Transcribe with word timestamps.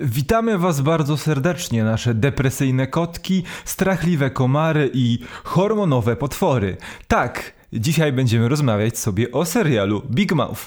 Witamy 0.00 0.58
Was 0.58 0.80
bardzo 0.80 1.16
serdecznie, 1.16 1.84
nasze 1.84 2.14
depresyjne 2.14 2.86
kotki, 2.86 3.42
strachliwe 3.64 4.30
komary 4.30 4.90
i 4.94 5.18
hormonowe 5.44 6.16
potwory. 6.16 6.76
Tak, 7.08 7.52
dzisiaj 7.72 8.12
będziemy 8.12 8.48
rozmawiać 8.48 8.98
sobie 8.98 9.32
o 9.32 9.44
serialu 9.44 10.02
Big 10.10 10.32
Mouth. 10.32 10.60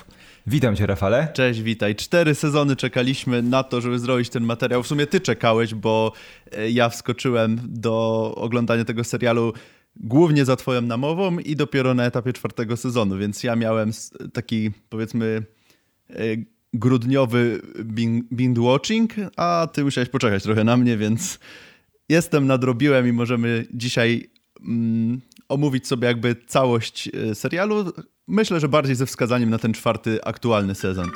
Witam 0.48 0.76
Cię, 0.76 0.86
Rafale. 0.86 1.28
Cześć, 1.34 1.62
witaj. 1.62 1.96
Cztery 1.96 2.36
sezony 2.36 2.76
czekaliśmy 2.76 3.42
na 3.42 3.64
to, 3.64 3.82
żeby 3.82 4.00
zrobić 4.00 4.30
ten 4.30 4.44
materiał. 4.44 4.84
W 4.84 4.88
sumie 4.88 5.08
Ty 5.08 5.22
czekałeś, 5.22 5.76
bo 5.76 6.12
e, 6.52 6.70
ja 6.72 6.90
wskoczyłem 6.90 7.60
do 7.64 8.34
oglądania 8.36 8.86
tego 8.86 9.04
serialu 9.04 9.54
głównie 9.96 10.46
za 10.46 10.56
Twoją 10.56 10.82
namową 10.82 11.40
i 11.40 11.56
dopiero 11.56 11.94
na 11.94 12.06
etapie 12.06 12.34
czwartego 12.34 12.78
sezonu, 12.78 13.18
więc 13.18 13.44
ja 13.44 13.56
miałem 13.56 13.92
taki, 14.34 14.72
powiedzmy 14.90 15.44
e, 16.10 16.16
grudniowy 16.74 17.62
binge 18.32 18.62
watching, 18.62 19.14
a 19.38 19.68
ty 19.74 19.84
musiałeś 19.84 20.10
poczekać 20.10 20.44
trochę 20.44 20.64
na 20.64 20.78
mnie, 20.78 20.98
więc 20.98 21.40
jestem, 22.10 22.48
nadrobiłem 22.48 23.08
i 23.08 23.12
możemy 23.12 23.66
dzisiaj 23.74 24.30
mm, 24.68 25.22
omówić 25.50 25.88
sobie 25.88 26.08
jakby 26.08 26.36
całość 26.48 27.10
e, 27.14 27.36
serialu. 27.36 27.86
Myślę, 28.28 28.60
że 28.60 28.68
bardziej 28.68 28.96
ze 28.96 29.06
wskazaniem 29.06 29.50
na 29.50 29.58
ten 29.58 29.74
czwarty 29.74 30.24
aktualny 30.24 30.76
sezon. 30.76 31.12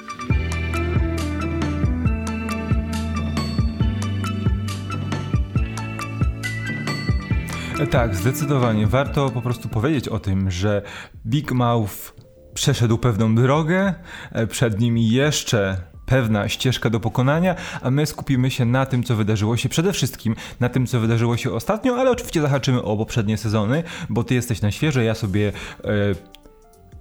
Tak, 7.92 8.16
zdecydowanie. 8.16 8.88
Warto 8.88 9.30
po 9.30 9.42
prostu 9.42 9.70
powiedzieć 9.70 10.08
o 10.08 10.20
tym, 10.20 10.52
że 10.52 10.82
Big 11.26 11.52
Mouth 11.52 12.25
przeszedł 12.56 12.98
pewną 12.98 13.36
drogę, 13.36 13.94
e, 14.32 14.48
przed 14.48 14.80
nim 14.80 14.98
jeszcze 14.98 15.78
pewna 16.06 16.50
ścieżka 16.50 16.90
do 16.90 17.00
pokonania, 17.00 17.56
a 17.82 17.92
my 17.92 18.06
skupimy 18.06 18.52
się 18.52 18.66
na 18.66 18.86
tym, 18.86 19.04
co 19.04 19.16
wydarzyło 19.16 19.58
się 19.58 19.70
przede 19.70 19.94
wszystkim, 19.94 20.36
na 20.60 20.70
tym, 20.70 20.88
co 20.88 21.00
wydarzyło 21.00 21.38
się 21.38 21.52
ostatnio, 21.52 21.96
ale 21.96 22.12
oczywiście 22.12 22.42
zahaczymy 22.42 22.84
o 22.84 22.98
poprzednie 22.98 23.38
sezony, 23.38 23.84
bo 24.10 24.24
ty 24.24 24.34
jesteś 24.34 24.62
na 24.62 24.72
świeże, 24.72 25.04
ja 25.04 25.16
sobie 25.16 25.52
e, 25.84 25.92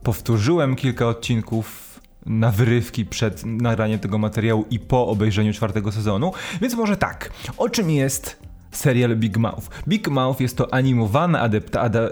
powtórzyłem 0.03 0.77
kilka 0.77 1.07
odcinków 1.09 2.01
na 2.27 2.51
wyrywki 2.51 3.07
przed 3.07 3.47
nagraniem 3.47 3.99
tego 3.99 4.19
materiału 4.19 4.65
i 4.71 4.79
po 4.79 5.07
obejrzeniu 5.07 5.53
czwartego 5.53 5.93
sezonu, 5.93 6.33
więc 6.61 6.75
może 6.75 6.97
tak, 6.97 7.31
o 7.57 7.69
czym 7.69 7.91
jest 7.91 8.37
serial 8.77 9.17
Big 9.17 9.37
Mouth. 9.37 9.69
Big 9.89 10.09
Mouth 10.09 10.41
jest 10.41 10.57
to 10.57 10.75
animowana, 10.75 11.41
adepta, 11.41 11.81
ada, 11.81 12.11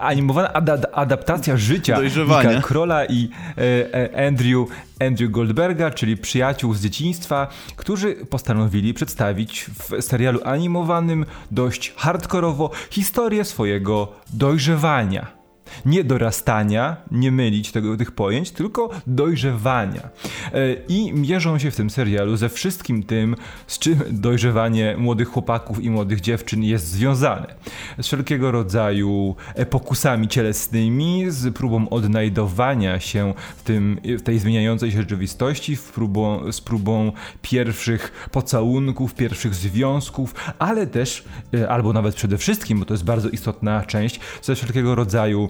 animowana 0.00 0.52
ada, 0.52 0.78
adaptacja 0.92 1.56
życia 1.56 1.98
Mika 2.00 2.60
Krola 2.62 3.06
i 3.06 3.28
e, 3.58 3.94
e, 3.94 4.26
Andrew, 4.26 4.68
Andrew 5.00 5.30
Goldberga, 5.30 5.90
czyli 5.90 6.16
przyjaciół 6.16 6.74
z 6.74 6.82
dzieciństwa, 6.82 7.48
którzy 7.76 8.14
postanowili 8.14 8.94
przedstawić 8.94 9.64
w 9.64 10.02
serialu 10.02 10.40
animowanym 10.44 11.26
dość 11.50 11.94
hardkorowo 11.96 12.70
historię 12.90 13.44
swojego 13.44 14.12
dojrzewania 14.32 15.37
nie 15.86 16.04
dorastania, 16.04 16.96
nie 17.10 17.32
mylić 17.32 17.72
tego, 17.72 17.96
tych 17.96 18.12
pojęć, 18.12 18.50
tylko 18.50 18.90
dojrzewania. 19.06 20.08
E, 20.52 20.72
I 20.88 21.12
mierzą 21.12 21.58
się 21.58 21.70
w 21.70 21.76
tym 21.76 21.90
serialu 21.90 22.36
ze 22.36 22.48
wszystkim 22.48 23.02
tym, 23.02 23.36
z 23.66 23.78
czym 23.78 23.98
dojrzewanie 24.10 24.96
młodych 24.98 25.28
chłopaków 25.28 25.82
i 25.82 25.90
młodych 25.90 26.20
dziewczyn 26.20 26.64
jest 26.64 26.86
związane. 26.86 27.54
Z 27.98 28.06
wszelkiego 28.06 28.50
rodzaju 28.50 29.36
pokusami 29.70 30.28
cielesnymi, 30.28 31.24
z 31.28 31.54
próbą 31.54 31.88
odnajdowania 31.88 33.00
się 33.00 33.34
w, 33.56 33.62
tym, 33.62 34.00
w 34.04 34.22
tej 34.22 34.38
zmieniającej 34.38 34.92
się 34.92 34.98
rzeczywistości, 34.98 35.76
w 35.76 35.92
próbą, 35.92 36.52
z 36.52 36.60
próbą 36.60 37.12
pierwszych 37.42 38.28
pocałunków, 38.30 39.14
pierwszych 39.14 39.54
związków, 39.54 40.34
ale 40.58 40.86
też, 40.86 41.24
e, 41.54 41.68
albo 41.68 41.92
nawet 41.92 42.14
przede 42.14 42.38
wszystkim, 42.38 42.78
bo 42.78 42.84
to 42.84 42.94
jest 42.94 43.04
bardzo 43.04 43.28
istotna 43.28 43.84
część, 43.84 44.20
ze 44.42 44.54
wszelkiego 44.54 44.94
rodzaju 44.94 45.48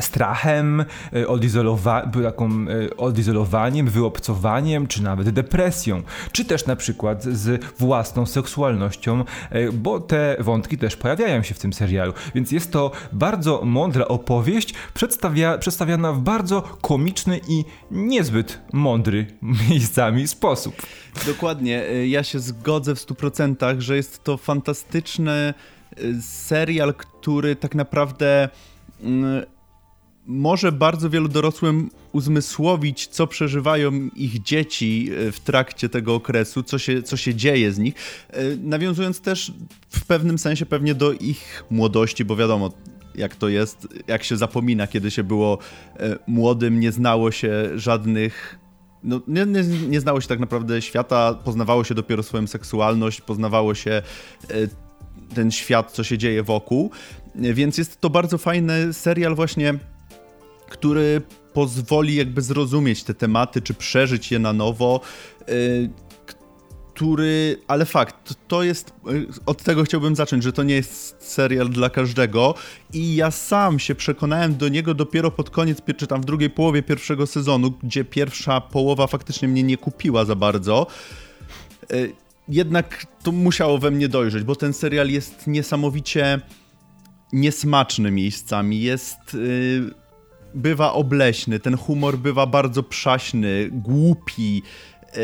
strachem, 0.00 0.84
e, 1.12 1.28
odizolowa 1.28 2.10
taką, 2.22 2.50
e, 2.50 2.96
odizolowaniem, 2.96 3.86
wyobcowaniem, 3.88 4.86
czy 4.86 5.02
nawet 5.02 5.30
depresją, 5.30 6.02
czy 6.32 6.44
też 6.44 6.66
na 6.66 6.76
przykład 6.76 7.24
z 7.24 7.64
własną 7.78 8.26
seksualnością, 8.26 9.24
e, 9.50 9.72
bo 9.72 10.00
te 10.00 10.36
wątki 10.40 10.78
też 10.78 10.96
pojawiają 10.96 11.42
się 11.42 11.54
w 11.54 11.58
tym 11.58 11.72
serialu. 11.72 12.12
Więc 12.34 12.52
jest 12.52 12.72
to 12.72 12.90
bardzo 13.12 13.60
mądra 13.64 14.08
opowieść, 14.08 14.74
przedstawia 14.94 15.58
przedstawiana 15.58 16.12
w 16.12 16.20
bardzo 16.20 16.62
komiczny 16.62 17.40
i 17.48 17.64
niezbyt 17.90 18.60
mądry 18.72 19.26
miejscami 19.70 20.28
sposób. 20.28 20.74
Dokładnie, 21.26 21.84
ja 22.08 22.22
się 22.22 22.40
zgodzę 22.40 22.94
w 22.94 22.98
100%, 22.98 23.80
że 23.80 23.96
jest 23.96 24.24
to 24.24 24.36
fantastyczny 24.36 25.54
serial, 26.20 26.94
który 26.94 27.56
tak 27.56 27.74
naprawdę 27.74 28.48
mm, 29.02 29.44
może 30.26 30.72
bardzo 30.72 31.10
wielu 31.10 31.28
dorosłym 31.28 31.90
uzmysłowić, 32.12 33.06
co 33.06 33.26
przeżywają 33.26 33.92
ich 34.16 34.42
dzieci 34.42 35.10
e, 35.28 35.32
w 35.32 35.40
trakcie 35.40 35.88
tego 35.88 36.14
okresu, 36.14 36.62
co 36.62 36.78
się, 36.78 37.02
co 37.02 37.16
się 37.16 37.34
dzieje 37.34 37.72
z 37.72 37.78
nich, 37.78 37.94
e, 38.30 38.56
nawiązując 38.56 39.20
też 39.20 39.52
w 39.88 40.04
pewnym 40.04 40.38
sensie 40.38 40.66
pewnie 40.66 40.94
do 40.94 41.12
ich 41.12 41.64
młodości, 41.70 42.24
bo 42.24 42.36
wiadomo, 42.36 42.72
jak 43.14 43.36
to 43.36 43.48
jest, 43.48 43.88
jak 44.06 44.24
się 44.24 44.36
zapomina, 44.36 44.86
kiedy 44.86 45.10
się 45.10 45.24
było 45.24 45.58
e, 45.96 46.18
młodym, 46.26 46.80
nie 46.80 46.92
znało 46.92 47.30
się 47.30 47.70
żadnych 47.74 48.58
no, 49.04 49.20
nie, 49.28 49.46
nie, 49.46 49.62
nie, 49.62 50.00
znało 50.00 50.20
się 50.20 50.28
tak 50.28 50.40
naprawdę 50.40 50.82
świata, 50.82 51.34
poznawało 51.34 51.84
się 51.84 51.94
dopiero 51.94 52.22
swoją 52.22 52.46
seksualność, 52.46 53.20
poznawało 53.20 53.74
się 53.74 54.02
ten 55.34 55.50
świat, 55.50 55.92
co 55.92 56.04
się 56.04 56.18
dzieje 56.18 56.42
wokół. 56.42 56.90
Więc 57.34 57.78
jest 57.78 58.00
to 58.00 58.10
bardzo 58.10 58.38
fajny 58.38 58.92
serial 58.92 59.34
właśnie 59.34 59.74
który 60.72 61.22
pozwoli 61.52 62.14
jakby 62.14 62.42
zrozumieć 62.42 63.04
te 63.04 63.14
tematy, 63.14 63.62
czy 63.62 63.74
przeżyć 63.74 64.32
je 64.32 64.38
na 64.38 64.52
nowo. 64.52 65.00
Y, 65.48 65.90
który, 66.94 67.58
ale 67.68 67.84
fakt, 67.84 68.34
to 68.48 68.62
jest, 68.62 68.92
y, 69.10 69.26
od 69.46 69.62
tego 69.62 69.84
chciałbym 69.84 70.16
zacząć, 70.16 70.42
że 70.44 70.52
to 70.52 70.62
nie 70.62 70.74
jest 70.74 71.16
serial 71.18 71.68
dla 71.68 71.90
każdego 71.90 72.54
i 72.92 73.14
ja 73.16 73.30
sam 73.30 73.78
się 73.78 73.94
przekonałem 73.94 74.56
do 74.56 74.68
niego 74.68 74.94
dopiero 74.94 75.30
pod 75.30 75.50
koniec, 75.50 75.78
czy 75.96 76.06
tam 76.06 76.20
w 76.20 76.24
drugiej 76.24 76.50
połowie 76.50 76.82
pierwszego 76.82 77.26
sezonu, 77.26 77.72
gdzie 77.82 78.04
pierwsza 78.04 78.60
połowa 78.60 79.06
faktycznie 79.06 79.48
mnie 79.48 79.62
nie 79.62 79.76
kupiła 79.76 80.24
za 80.24 80.34
bardzo. 80.34 80.86
Y, 81.92 82.12
jednak 82.48 83.06
to 83.22 83.32
musiało 83.32 83.78
we 83.78 83.90
mnie 83.90 84.08
dojrzeć, 84.08 84.44
bo 84.44 84.56
ten 84.56 84.72
serial 84.72 85.08
jest 85.08 85.46
niesamowicie 85.46 86.40
niesmaczny 87.32 88.10
miejscami, 88.10 88.80
jest 88.80 89.36
bywa 90.54 90.92
obleśny, 90.92 91.60
ten 91.60 91.76
humor 91.76 92.18
bywa 92.18 92.46
bardzo 92.46 92.82
przaśny, 92.82 93.68
głupi, 93.72 94.62
e, 95.14 95.18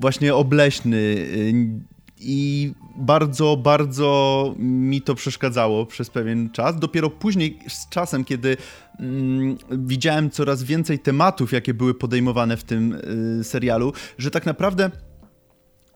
właśnie 0.00 0.34
obleśny 0.34 0.96
e, 0.96 1.90
i 2.20 2.72
bardzo, 2.96 3.56
bardzo 3.56 4.54
mi 4.58 5.02
to 5.02 5.14
przeszkadzało 5.14 5.86
przez 5.86 6.10
pewien 6.10 6.50
czas. 6.50 6.78
Dopiero 6.78 7.10
później 7.10 7.58
z 7.68 7.88
czasem, 7.88 8.24
kiedy 8.24 8.56
mm, 8.98 9.56
widziałem 9.70 10.30
coraz 10.30 10.62
więcej 10.62 10.98
tematów, 10.98 11.52
jakie 11.52 11.74
były 11.74 11.94
podejmowane 11.94 12.56
w 12.56 12.64
tym 12.64 12.92
y, 13.40 13.44
serialu, 13.44 13.92
że 14.18 14.30
tak 14.30 14.46
naprawdę 14.46 14.90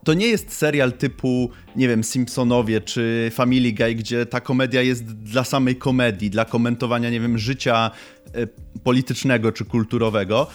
to 0.05 0.13
nie 0.13 0.27
jest 0.27 0.53
serial 0.53 0.93
typu, 0.93 1.49
nie 1.75 1.87
wiem, 1.87 2.03
Simpsonowie 2.03 2.81
czy 2.81 3.31
Family 3.33 3.73
Guy, 3.73 3.95
gdzie 3.95 4.25
ta 4.25 4.41
komedia 4.41 4.81
jest 4.81 5.05
dla 5.05 5.43
samej 5.43 5.75
komedii, 5.75 6.29
dla 6.29 6.45
komentowania, 6.45 7.09
nie 7.09 7.19
wiem, 7.19 7.37
życia 7.37 7.91
e, 8.33 8.47
politycznego 8.83 9.51
czy 9.51 9.65
kulturowego, 9.65 10.47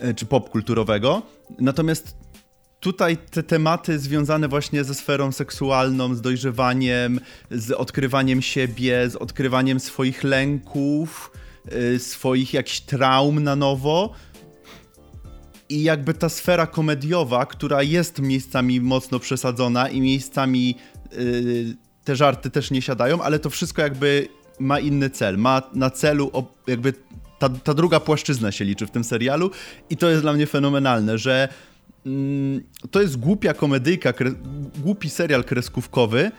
e, 0.00 0.14
czy 0.14 0.26
popkulturowego. 0.26 1.22
Natomiast 1.58 2.16
tutaj 2.80 3.16
te 3.16 3.42
tematy 3.42 3.98
związane 3.98 4.48
właśnie 4.48 4.84
ze 4.84 4.94
sferą 4.94 5.32
seksualną, 5.32 6.14
z 6.14 6.20
dojrzewaniem, 6.20 7.20
z 7.50 7.70
odkrywaniem 7.70 8.42
siebie, 8.42 9.10
z 9.10 9.16
odkrywaniem 9.16 9.80
swoich 9.80 10.24
lęków, 10.24 11.30
e, 11.94 11.98
swoich 11.98 12.54
jakichś 12.54 12.80
traum 12.80 13.42
na 13.42 13.56
nowo, 13.56 14.14
i 15.72 15.82
jakby 15.82 16.14
ta 16.14 16.28
sfera 16.28 16.66
komediowa, 16.66 17.46
która 17.46 17.82
jest 17.82 18.18
miejscami 18.18 18.80
mocno 18.80 19.18
przesadzona 19.18 19.88
i 19.88 20.00
miejscami 20.00 20.74
yy, 21.12 21.76
te 22.04 22.16
żarty 22.16 22.50
też 22.50 22.70
nie 22.70 22.82
siadają, 22.82 23.22
ale 23.22 23.38
to 23.38 23.50
wszystko 23.50 23.82
jakby 23.82 24.28
ma 24.60 24.80
inny 24.80 25.10
cel. 25.10 25.38
Ma 25.38 25.62
na 25.74 25.90
celu 25.90 26.30
jakby 26.66 26.94
ta, 27.38 27.48
ta 27.48 27.74
druga 27.74 28.00
płaszczyzna 28.00 28.52
się 28.52 28.64
liczy 28.64 28.86
w 28.86 28.90
tym 28.90 29.04
serialu 29.04 29.50
i 29.90 29.96
to 29.96 30.10
jest 30.10 30.22
dla 30.22 30.32
mnie 30.32 30.46
fenomenalne, 30.46 31.18
że 31.18 31.48
mm, 32.06 32.62
to 32.90 33.00
jest 33.00 33.16
głupia 33.16 33.54
komedyjka, 33.54 34.12
głupi 34.78 35.10
serial 35.10 35.44
kreskówkowy, 35.44 36.30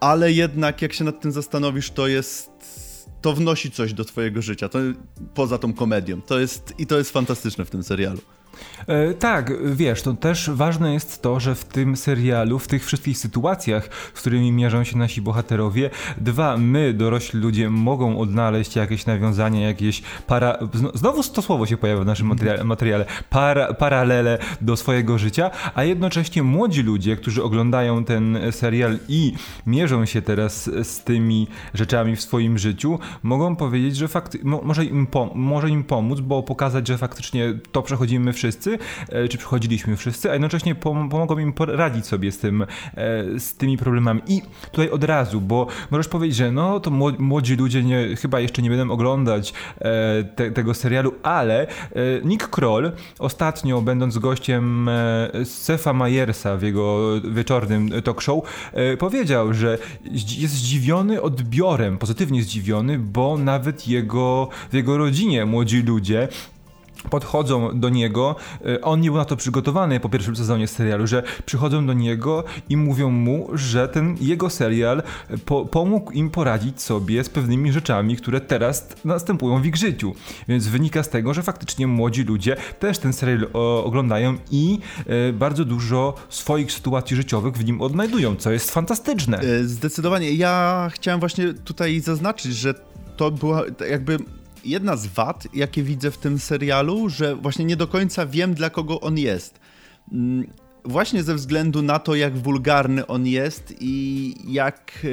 ale 0.00 0.32
jednak 0.32 0.82
jak 0.82 0.92
się 0.92 1.04
nad 1.04 1.20
tym 1.20 1.32
zastanowisz, 1.32 1.90
to 1.90 2.06
jest 2.06 2.50
to 3.24 3.32
wnosi 3.32 3.70
coś 3.70 3.92
do 3.92 4.04
twojego 4.04 4.42
życia, 4.42 4.68
to 4.68 4.78
poza 5.34 5.58
tą 5.58 5.74
komedią. 5.74 6.22
To 6.22 6.40
jest, 6.40 6.74
I 6.78 6.86
to 6.86 6.98
jest 6.98 7.10
fantastyczne 7.10 7.64
w 7.64 7.70
tym 7.70 7.82
serialu. 7.82 8.18
E, 8.86 9.14
tak, 9.14 9.52
wiesz, 9.74 10.02
to 10.02 10.12
też 10.12 10.50
ważne 10.50 10.92
jest 10.94 11.22
to, 11.22 11.40
że 11.40 11.54
w 11.54 11.64
tym 11.64 11.96
serialu, 11.96 12.58
w 12.58 12.68
tych 12.68 12.86
wszystkich 12.86 13.18
sytuacjach, 13.18 13.88
z 14.14 14.20
którymi 14.20 14.52
mierzą 14.52 14.84
się 14.84 14.98
nasi 14.98 15.22
bohaterowie, 15.22 15.90
dwa, 16.16 16.56
my, 16.56 16.94
dorośli 16.94 17.40
ludzie, 17.40 17.70
mogą 17.70 18.18
odnaleźć 18.18 18.76
jakieś 18.76 19.06
nawiązania, 19.06 19.66
jakieś 19.66 20.02
para... 20.26 20.58
Znowu 20.94 21.22
to 21.22 21.42
słowo 21.42 21.66
się 21.66 21.76
pojawia 21.76 22.02
w 22.02 22.06
naszym 22.06 22.26
materiale, 22.26 22.64
materiale 22.64 23.04
para, 23.30 23.74
paralele 23.74 24.38
do 24.60 24.76
swojego 24.76 25.18
życia, 25.18 25.50
a 25.74 25.84
jednocześnie 25.84 26.42
młodzi 26.42 26.82
ludzie, 26.82 27.16
którzy 27.16 27.42
oglądają 27.42 28.04
ten 28.04 28.38
serial 28.50 28.98
i 29.08 29.32
mierzą 29.66 30.06
się 30.06 30.22
teraz 30.22 30.70
z 30.82 31.04
tymi 31.04 31.48
rzeczami 31.74 32.16
w 32.16 32.22
swoim 32.22 32.58
życiu, 32.58 32.98
mogą 33.22 33.56
powiedzieć, 33.56 33.96
że 33.96 34.08
fakt... 34.08 34.36
może, 34.42 34.84
im 34.84 35.06
może 35.34 35.70
im 35.70 35.84
pomóc, 35.84 36.20
bo 36.20 36.42
pokazać, 36.42 36.88
że 36.88 36.98
faktycznie 36.98 37.54
to 37.72 37.82
przechodzimy 37.82 38.32
wszyscy, 38.32 38.43
E, 39.08 39.28
czy 39.28 39.38
przychodziliśmy 39.38 39.96
wszyscy, 39.96 40.30
a 40.30 40.32
jednocześnie 40.32 40.74
pom 40.74 41.08
pomogą 41.08 41.38
im 41.38 41.52
poradzić 41.52 42.06
sobie 42.06 42.32
z, 42.32 42.38
tym, 42.38 42.62
e, 42.62 42.66
z 43.40 43.54
tymi 43.54 43.76
problemami. 43.76 44.22
I 44.26 44.42
tutaj 44.70 44.90
od 44.90 45.04
razu, 45.04 45.40
bo 45.40 45.66
możesz 45.90 46.08
powiedzieć, 46.08 46.36
że 46.36 46.52
no 46.52 46.80
to 46.80 46.90
młodzi 47.18 47.56
ludzie 47.56 47.82
nie, 47.82 48.16
chyba 48.16 48.40
jeszcze 48.40 48.62
nie 48.62 48.70
będą 48.70 48.90
oglądać 48.94 49.52
e, 49.78 50.24
te, 50.24 50.50
tego 50.50 50.74
serialu, 50.74 51.14
ale 51.22 51.66
Nick 52.24 52.48
Kroll 52.48 52.92
ostatnio 53.18 53.82
będąc 53.82 54.18
gościem 54.18 54.90
Sefa 55.44 55.92
Majersa 55.92 56.56
w 56.56 56.62
jego 56.62 57.10
wieczornym 57.20 57.90
talk 58.02 58.20
show 58.20 58.44
powiedział, 58.98 59.54
że 59.54 59.78
jest 60.38 60.54
zdziwiony 60.54 61.22
odbiorem, 61.22 61.98
pozytywnie 61.98 62.42
zdziwiony, 62.42 62.98
bo 62.98 63.38
nawet 63.38 63.88
jego, 63.88 64.48
w 64.70 64.74
jego 64.74 64.98
rodzinie 64.98 65.46
młodzi 65.46 65.82
ludzie 65.82 66.28
podchodzą 67.10 67.80
do 67.80 67.88
niego, 67.88 68.36
e, 68.66 68.80
on 68.80 69.00
nie 69.00 69.10
był 69.10 69.18
na 69.18 69.24
to 69.24 69.36
przygotowany 69.36 70.00
po 70.00 70.08
pierwszym 70.08 70.36
sezonie 70.36 70.66
serialu, 70.66 71.06
że 71.06 71.22
przychodzą 71.46 71.86
do 71.86 71.92
niego 71.92 72.44
i 72.68 72.76
mówią 72.76 73.10
mu, 73.10 73.48
że 73.52 73.88
ten 73.88 74.16
jego 74.20 74.50
serial 74.50 75.02
po, 75.44 75.66
pomógł 75.66 76.12
im 76.12 76.30
poradzić 76.30 76.82
sobie 76.82 77.24
z 77.24 77.28
pewnymi 77.28 77.72
rzeczami, 77.72 78.16
które 78.16 78.40
teraz 78.40 78.88
następują 79.04 79.62
w 79.62 79.66
ich 79.66 79.76
życiu. 79.76 80.14
Więc 80.48 80.68
wynika 80.68 81.02
z 81.02 81.08
tego, 81.08 81.34
że 81.34 81.42
faktycznie 81.42 81.86
młodzi 81.86 82.22
ludzie 82.22 82.56
też 82.78 82.98
ten 82.98 83.12
serial 83.12 83.46
o, 83.52 83.84
oglądają 83.84 84.36
i 84.50 84.78
e, 85.06 85.32
bardzo 85.32 85.64
dużo 85.64 86.14
swoich 86.28 86.72
sytuacji 86.72 87.16
życiowych 87.16 87.54
w 87.54 87.64
nim 87.64 87.80
odnajdują, 87.80 88.36
co 88.36 88.50
jest 88.50 88.70
fantastyczne. 88.70 89.38
E, 89.38 89.64
zdecydowanie. 89.64 90.32
Ja 90.32 90.88
chciałem 90.92 91.20
właśnie 91.20 91.54
tutaj 91.54 92.00
zaznaczyć, 92.00 92.54
że 92.54 92.74
to 93.16 93.30
była 93.30 93.62
jakby 93.90 94.18
jedna 94.64 94.96
z 94.96 95.06
wad, 95.06 95.48
jakie 95.54 95.82
widzę 95.82 96.10
w 96.10 96.18
tym 96.18 96.38
serialu, 96.38 97.08
że 97.08 97.36
właśnie 97.36 97.64
nie 97.64 97.76
do 97.76 97.86
końca 97.86 98.26
wiem, 98.26 98.54
dla 98.54 98.70
kogo 98.70 99.00
on 99.00 99.18
jest. 99.18 99.60
Mm, 100.12 100.46
właśnie 100.84 101.22
ze 101.22 101.34
względu 101.34 101.82
na 101.82 101.98
to, 101.98 102.14
jak 102.14 102.38
wulgarny 102.38 103.06
on 103.06 103.26
jest 103.26 103.74
i 103.80 104.34
jak 104.46 105.06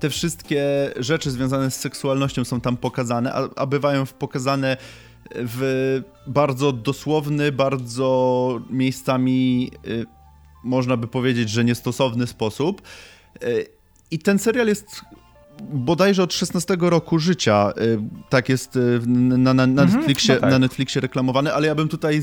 te 0.00 0.10
wszystkie 0.10 0.90
rzeczy 0.96 1.30
związane 1.30 1.70
z 1.70 1.76
seksualnością 1.76 2.44
są 2.44 2.60
tam 2.60 2.76
pokazane, 2.76 3.32
a, 3.56 3.66
bywają 3.66 4.06
pokazane 4.06 4.76
w 5.34 6.00
bardzo 6.26 6.72
dosłowny, 6.72 7.52
bardzo 7.52 8.60
miejscami 8.70 9.70
y, 9.86 10.06
można 10.64 10.96
by 10.96 11.08
powiedzieć, 11.08 11.50
że 11.50 11.64
niestosowny 11.64 12.26
sposób. 12.26 12.82
Y, 13.42 13.66
I 14.10 14.18
ten 14.18 14.38
serial 14.38 14.66
jest 14.66 15.04
bodajże 15.70 16.22
od 16.22 16.32
16 16.32 16.76
roku 16.80 17.18
życia. 17.18 17.72
Y, 17.80 17.98
tak 18.28 18.48
jest 18.48 18.76
y, 18.76 19.00
na, 19.06 19.54
na, 19.54 19.66
na, 19.66 19.82
mhm, 19.82 19.98
Netflixie, 19.98 20.34
no 20.34 20.40
tak. 20.40 20.50
na 20.50 20.58
Netflixie 20.58 21.00
reklamowany, 21.00 21.52
ale 21.52 21.66
ja 21.66 21.74
bym 21.74 21.88
tutaj 21.88 22.22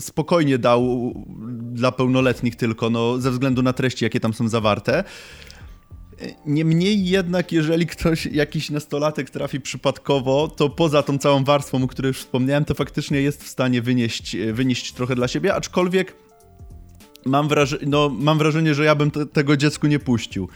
spokojnie 0.00 0.58
dał 0.58 1.12
dla 1.60 1.92
pełnoletnich 1.92 2.56
tylko, 2.56 2.90
no, 2.90 3.18
ze 3.18 3.30
względu 3.30 3.62
na 3.62 3.72
treści, 3.72 4.04
jakie 4.04 4.20
tam 4.20 4.34
są 4.34 4.48
zawarte. 4.48 5.04
Niemniej 6.46 7.06
jednak, 7.06 7.52
jeżeli 7.52 7.86
ktoś, 7.86 8.26
jakiś 8.26 8.70
nastolatek 8.70 9.30
trafi 9.30 9.60
przypadkowo, 9.60 10.48
to 10.48 10.68
poza 10.68 11.02
tą 11.02 11.18
całą 11.18 11.44
warstwą, 11.44 11.82
o 11.82 11.86
której 11.86 12.08
już 12.08 12.18
wspomniałem, 12.18 12.64
to 12.64 12.74
faktycznie 12.74 13.22
jest 13.22 13.44
w 13.44 13.48
stanie 13.48 13.82
wynieść, 13.82 14.36
wynieść 14.52 14.92
trochę 14.92 15.14
dla 15.14 15.28
siebie, 15.28 15.54
aczkolwiek 15.54 16.25
mam, 17.26 17.48
wraż 17.48 17.76
no, 17.86 18.08
mam 18.08 18.38
wrażenie, 18.38 18.74
że 18.74 18.84
ja 18.84 18.94
bym 18.94 19.10
te, 19.10 19.26
tego 19.26 19.56
dziecku 19.56 19.86
nie 19.86 19.98
puścił. 19.98 20.48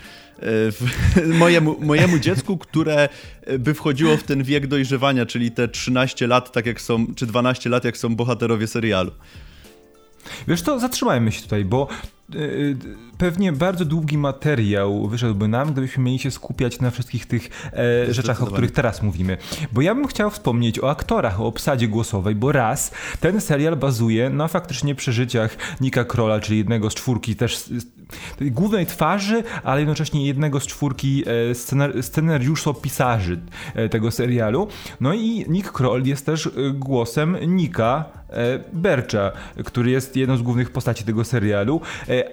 E, 1.23 1.27
mojemu, 1.43 1.77
mojemu 1.81 2.19
dziecku, 2.19 2.59
które 2.59 3.09
by 3.59 3.75
wchodziło 3.75 4.17
w 4.17 4.23
ten 4.23 4.43
wiek 4.43 4.67
dojrzewania, 4.67 5.27
czyli 5.27 5.51
te 5.51 5.69
13 5.69 6.27
lat, 6.27 6.53
tak 6.53 6.67
jak 6.67 6.81
są, 6.81 7.15
czy 7.15 7.27
12 7.27 7.71
lat, 7.71 7.85
jak 7.85 7.97
są 7.97 8.17
bohaterowie 8.17 8.67
serialu. 8.67 9.11
Wiesz 10.49 10.63
to 10.63 10.79
zatrzymajmy 10.79 11.33
się 11.33 11.43
tutaj, 11.43 11.65
bo 11.65 11.89
yy, 12.29 12.77
pewnie 13.19 13.53
bardzo 13.53 13.85
długi 13.85 14.19
materiał 14.19 15.09
wyszedłby 15.09 15.49
nam, 15.49 15.73
gdybyśmy 15.73 16.05
mieli 16.05 16.19
się 16.19 16.31
skupiać 16.31 16.81
na 16.81 16.91
wszystkich 16.91 17.27
tych 17.27 17.49
e, 17.73 18.15
rzeczach, 18.15 18.43
o 18.43 18.47
których 18.47 18.71
teraz 18.71 19.03
mówimy. 19.03 19.37
Bo 19.73 19.81
ja 19.81 19.95
bym 19.95 20.07
chciał 20.07 20.31
wspomnieć 20.31 20.79
o 20.81 20.91
aktorach, 20.91 21.41
o 21.41 21.47
obsadzie 21.47 21.89
głosowej, 21.89 22.35
bo 22.35 22.53
raz, 22.53 22.91
ten 23.21 23.41
serial 23.41 23.77
bazuje 23.77 24.31
na 24.31 24.49
faktycznie 24.49 24.95
przeżyciach 24.95 25.57
Nika 25.81 26.05
Krola, 26.05 26.41
czyli 26.41 26.59
jednego 26.59 26.91
z 26.91 26.95
czwórki 26.95 27.37
też 27.37 27.71
głównej 28.41 28.87
twarzy, 28.87 29.43
ale 29.65 29.81
jednocześnie 29.81 30.27
jednego 30.27 30.61
z 30.61 30.67
czwórki 30.67 31.25
e, 31.51 31.55
scenar 31.55 32.03
scenariuszopisarzy 32.03 33.41
e, 33.75 33.89
tego 33.89 34.11
serialu. 34.11 34.69
No 35.01 35.15
i 35.15 35.45
Nick 35.49 35.73
Kroll 35.73 36.05
jest 36.05 36.27
też 36.27 36.47
e, 36.47 36.51
głosem 36.73 37.37
Nika 37.47 38.05
Bercza, 38.73 39.33
który 39.65 39.91
jest 39.91 40.17
jedną 40.17 40.37
z 40.37 40.43
głównych 40.43 40.71
postaci 40.71 41.05
tego 41.05 41.25
serialu, 41.25 41.81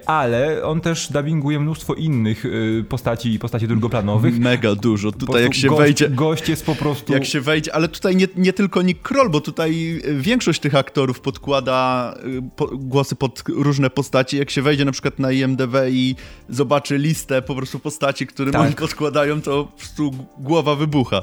ale 0.06 0.62
on 0.62 0.80
też 0.80 1.12
dubbinguje 1.12 1.60
mnóstwo 1.60 1.94
innych 1.94 2.44
postaci 2.88 3.32
i 3.32 3.38
postaci 3.38 3.68
drugoplanowych. 3.68 4.38
Mega 4.38 4.74
dużo. 4.74 5.12
Tutaj 5.12 5.42
jak 5.42 5.54
się 5.54 5.68
gość, 5.68 5.80
wejdzie... 5.80 6.08
Gość 6.08 6.48
jest 6.48 6.66
po 6.66 6.74
prostu... 6.74 7.12
Jak 7.12 7.24
się 7.24 7.40
wejdzie, 7.40 7.74
ale 7.74 7.88
tutaj 7.88 8.16
nie, 8.16 8.26
nie 8.36 8.52
tylko 8.52 8.82
Nick 8.82 9.02
Kroll, 9.02 9.30
bo 9.30 9.40
tutaj 9.40 10.02
większość 10.14 10.60
tych 10.60 10.74
aktorów 10.74 11.20
podkłada 11.20 12.14
po, 12.56 12.66
głosy 12.66 13.16
pod 13.16 13.42
różne 13.48 13.90
postaci. 13.90 14.38
Jak 14.38 14.50
się 14.50 14.62
wejdzie 14.62 14.84
na 14.84 14.92
przykład 14.92 15.18
na 15.18 15.32
IMDb 15.32 15.74
i 15.90 16.14
zobaczy 16.48 16.98
listę 16.98 17.42
po 17.42 17.54
prostu 17.54 17.78
postaci, 17.78 18.26
którym 18.26 18.52
tak. 18.52 18.62
oni 18.62 18.74
podkładają, 18.74 19.42
to 19.42 19.64
po 19.64 19.78
prostu 19.78 20.10
głowa 20.38 20.74
wybucha. 20.74 21.22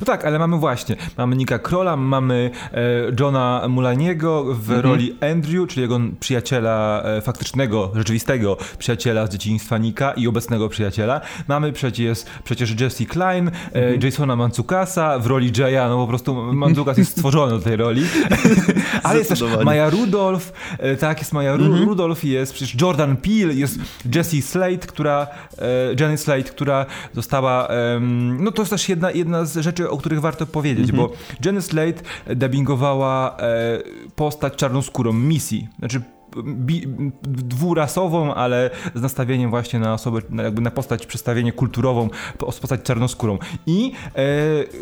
No 0.00 0.06
tak, 0.06 0.24
ale 0.24 0.38
mamy 0.38 0.56
właśnie, 0.56 0.96
mamy 1.18 1.36
Nika 1.36 1.58
Krola, 1.58 1.96
mamy 1.96 2.50
e, 2.72 2.80
Johna 3.20 3.62
Mulaniego 3.68 4.44
w 4.44 4.70
mhm. 4.70 4.80
roli 4.80 5.16
Andrew, 5.32 5.68
czyli 5.68 5.82
jego 5.82 6.00
przyjaciela, 6.20 7.02
e, 7.04 7.20
faktycznego, 7.20 7.90
rzeczywistego 7.94 8.56
przyjaciela 8.78 9.26
z 9.26 9.30
dzieciństwa 9.30 9.78
Nika 9.78 10.12
i 10.12 10.28
obecnego 10.28 10.68
przyjaciela. 10.68 11.20
Mamy 11.48 11.72
przecież, 11.72 12.18
przecież 12.44 12.80
Jesse 12.80 13.06
Klein, 13.06 13.48
e, 13.48 13.52
mhm. 13.72 14.00
Jasona 14.02 14.36
Mancukasa 14.36 15.18
w 15.18 15.26
roli 15.26 15.52
Jaya, 15.58 15.88
no 15.88 15.96
po 15.96 16.06
prostu 16.06 16.52
Mancukas 16.52 16.98
jest 16.98 17.10
stworzony 17.10 17.52
do 17.52 17.60
tej 17.60 17.76
roli. 17.76 18.02
ale 19.02 19.18
jest 19.18 19.30
też 19.30 19.44
Maja 19.64 19.90
Rudolph, 19.90 20.52
e, 20.78 20.96
tak, 20.96 21.18
jest 21.18 21.32
Maja 21.32 21.52
mhm. 21.52 21.84
Rudolph, 21.84 22.24
jest 22.24 22.52
przecież 22.52 22.82
Jordan 22.82 23.16
Peele, 23.16 23.54
jest 23.54 23.78
Jessie 24.14 24.42
Slate, 24.42 24.86
która, 24.86 25.26
e, 25.58 25.66
Jenny 26.00 26.18
Slate, 26.18 26.42
która 26.42 26.86
została, 27.12 27.68
no 28.38 28.52
to 28.52 28.62
jest 28.62 28.70
też 28.70 28.88
jedna, 28.88 29.10
jedna 29.10 29.44
z 29.44 29.58
rzeczy, 29.58 29.75
o 29.80 29.96
których 29.96 30.20
warto 30.20 30.46
powiedzieć, 30.46 30.90
mm 30.90 31.04
-hmm. 31.04 31.08
bo 31.08 31.12
Jenny 31.44 31.62
Slate 31.62 32.02
dubbingowała 32.36 33.36
e, 33.38 33.78
postać 34.16 34.54
czarnoskórą 34.56 35.12
Missy. 35.12 35.66
Znaczy 35.78 36.00
dwurasową, 37.22 38.34
ale 38.34 38.70
z 38.94 39.02
nastawieniem 39.02 39.50
właśnie 39.50 39.78
na 39.78 39.94
osobę, 39.94 40.20
na, 40.30 40.42
jakby 40.42 40.60
na 40.60 40.70
postać, 40.70 41.06
przedstawienie 41.06 41.52
kulturową, 41.52 42.08
postać 42.38 42.82
czarnoskórą. 42.82 43.38
I 43.66 43.92
e, 44.06 44.12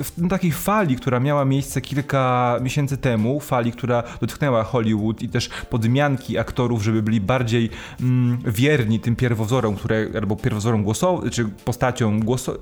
w 0.02 0.28
takiej 0.30 0.52
fali, 0.52 0.96
która 0.96 1.20
miała 1.20 1.44
miejsce 1.44 1.80
kilka 1.80 2.56
miesięcy 2.62 2.96
temu, 2.96 3.40
fali, 3.40 3.72
która 3.72 4.02
dotknęła 4.20 4.64
Hollywood 4.64 5.22
i 5.22 5.28
też 5.28 5.48
podmianki 5.70 6.38
aktorów, 6.38 6.82
żeby 6.82 7.02
byli 7.02 7.20
bardziej 7.20 7.70
mm, 8.00 8.38
wierni 8.46 9.00
tym 9.00 9.16
pierwowzorom, 9.16 9.76
które, 9.76 10.06
albo 10.16 10.36
pierwowzorom 10.36 10.84
głosowym, 10.84 11.30
czy 11.30 11.44
postaciom 11.44 12.20
głoso... 12.20 12.58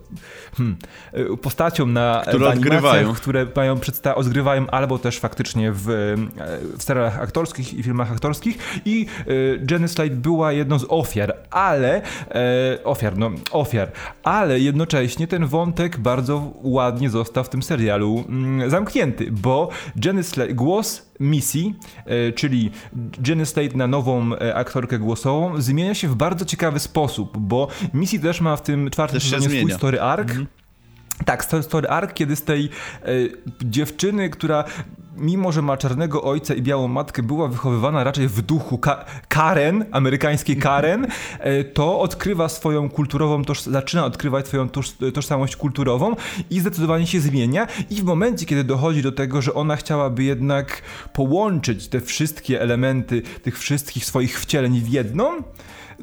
Hmm, 0.57 0.77
e, 1.13 1.37
postacią 1.37 1.87
na 1.87 2.23
które 2.29 2.49
odgrywają. 2.49 3.13
które 3.15 3.47
mają 3.57 3.81
odgrywają 4.15 4.67
albo 4.71 4.99
też 4.99 5.19
faktycznie 5.19 5.73
w, 5.73 5.89
e, 5.91 6.17
w 6.79 6.83
serialach 6.83 7.21
aktorskich 7.21 7.75
i 7.75 7.83
filmach 7.83 8.13
aktorskich 8.13 8.82
i 8.85 9.07
e, 9.19 9.33
Jenny 9.71 9.89
Slate 9.89 10.11
była 10.11 10.53
jedną 10.53 10.79
z 10.79 10.87
ofiar, 10.89 11.37
ale 11.51 12.03
e, 12.31 12.85
ofiar, 12.85 13.19
no 13.19 13.31
ofiar, 13.51 13.93
ale 14.23 14.61
jednocześnie 14.61 15.27
ten 15.27 15.47
wątek 15.47 15.99
bardzo 15.99 16.53
ładnie 16.63 17.11
został 17.11 17.45
w 17.45 17.49
tym 17.49 17.63
serialu 17.63 18.25
mm, 18.29 18.71
zamknięty, 18.71 19.29
bo 19.31 19.69
Jenny 20.05 20.23
Slate, 20.23 20.55
głos 20.55 21.13
Missy, 21.21 21.59
e, 22.07 22.33
czyli 22.33 22.71
Jenny 23.27 23.47
Slate 23.47 23.77
na 23.77 23.87
nową 23.87 24.35
e, 24.35 24.55
aktorkę 24.55 24.99
głosową, 24.99 25.61
zmienia 25.61 25.95
się 25.95 26.09
w 26.09 26.15
bardzo 26.15 26.45
ciekawy 26.45 26.79
sposób, 26.79 27.39
bo 27.39 27.69
Missy 27.95 28.19
też 28.19 28.41
ma 28.41 28.57
w 28.57 28.63
tym 28.63 28.91
czwartym 28.91 29.21
sezonie 29.21 29.59
swój 29.59 29.73
story 29.73 30.01
arc. 30.01 30.29
Mhm. 30.29 30.47
Tak, 31.25 31.45
story 31.45 31.89
arc, 31.89 32.13
kiedy 32.15 32.37
z 32.37 32.43
tej 32.43 32.65
e, 32.65 33.09
dziewczyny, 33.63 34.31
która 34.31 34.65
mimo 35.17 35.53
że 35.53 35.63
ma 35.63 35.77
czarnego 35.77 36.23
ojca 36.23 36.55
i 36.55 36.63
białą 36.63 36.89
matkę, 36.89 37.23
była 37.23 37.49
wychowywana 37.49 38.05
raczej 38.05 38.29
w 38.29 38.43
duchu 38.43 38.79
Ka 38.79 39.05
Karen, 39.29 39.85
amerykańskiej 39.91 40.57
Karen, 40.57 41.07
e, 41.39 41.65
to 41.65 42.01
odkrywa 42.01 42.49
swoją 42.49 42.91
kulturową, 42.91 43.45
toż 43.45 43.63
zaczyna 43.63 44.05
odkrywać 44.05 44.47
swoją 44.47 44.69
toż 44.69 44.93
tożsamość 45.15 45.57
kulturową 45.57 46.17
i 46.51 46.61
zdecydowanie 46.61 47.07
się 47.07 47.21
zmienia. 47.21 47.67
I 47.91 47.95
w 47.95 48.05
momencie, 48.05 48.47
kiedy 48.47 48.65
dochodzi 48.65 49.03
do 49.03 49.13
tego, 49.13 49.43
że 49.43 49.55
ona 49.55 49.77
chciałaby 49.77 50.25
jednak 50.25 50.83
połączyć 51.13 51.89
te 51.89 52.01
wszystkie 52.01 52.61
elementy 52.61 53.23
tych 53.43 53.59
wszystkich 53.59 54.05
swoich 54.05 54.41
wcieleń 54.41 54.81
w 54.81 54.89
jedną, 54.89 55.43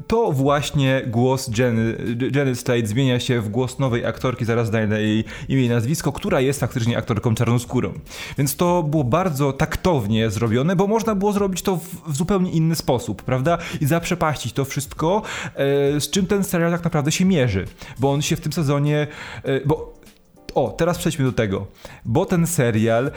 to 0.06 0.32
właśnie 0.32 1.02
głos 1.06 1.50
Jenny, 1.58 1.96
Jenny 2.34 2.56
Slate 2.56 2.86
zmienia 2.86 3.20
się 3.20 3.40
w 3.40 3.48
głos 3.48 3.78
nowej 3.78 4.06
aktorki, 4.06 4.44
zaraz 4.44 4.70
daję 4.70 4.88
jej 4.88 5.24
imię 5.48 5.64
i 5.64 5.68
nazwisko, 5.68 6.12
która 6.12 6.40
jest 6.40 6.60
faktycznie 6.60 6.98
aktorką 6.98 7.34
czarnoskórą. 7.34 7.92
Więc 8.38 8.56
to 8.56 8.82
było 8.82 9.04
bardzo 9.04 9.52
taktownie 9.52 10.30
zrobione, 10.30 10.76
bo 10.76 10.86
można 10.86 11.14
było 11.14 11.32
zrobić 11.32 11.62
to 11.62 11.76
w, 11.76 12.12
w 12.12 12.16
zupełnie 12.16 12.50
inny 12.50 12.74
sposób, 12.74 13.22
prawda? 13.22 13.58
I 13.80 13.86
zaprzepaścić 13.86 14.52
to 14.52 14.64
wszystko, 14.64 15.22
e, 15.54 16.00
z 16.00 16.10
czym 16.10 16.26
ten 16.26 16.44
serial 16.44 16.70
tak 16.70 16.84
naprawdę 16.84 17.12
się 17.12 17.24
mierzy. 17.24 17.66
Bo 17.98 18.12
on 18.12 18.22
się 18.22 18.36
w 18.36 18.40
tym 18.40 18.52
sezonie, 18.52 19.06
e, 19.44 19.66
bo 19.66 20.00
o, 20.54 20.70
teraz 20.70 20.98
przejdźmy 20.98 21.24
do 21.24 21.32
tego, 21.32 21.66
bo 22.04 22.26
ten 22.26 22.46
serial 22.46 23.06
e, 23.06 23.12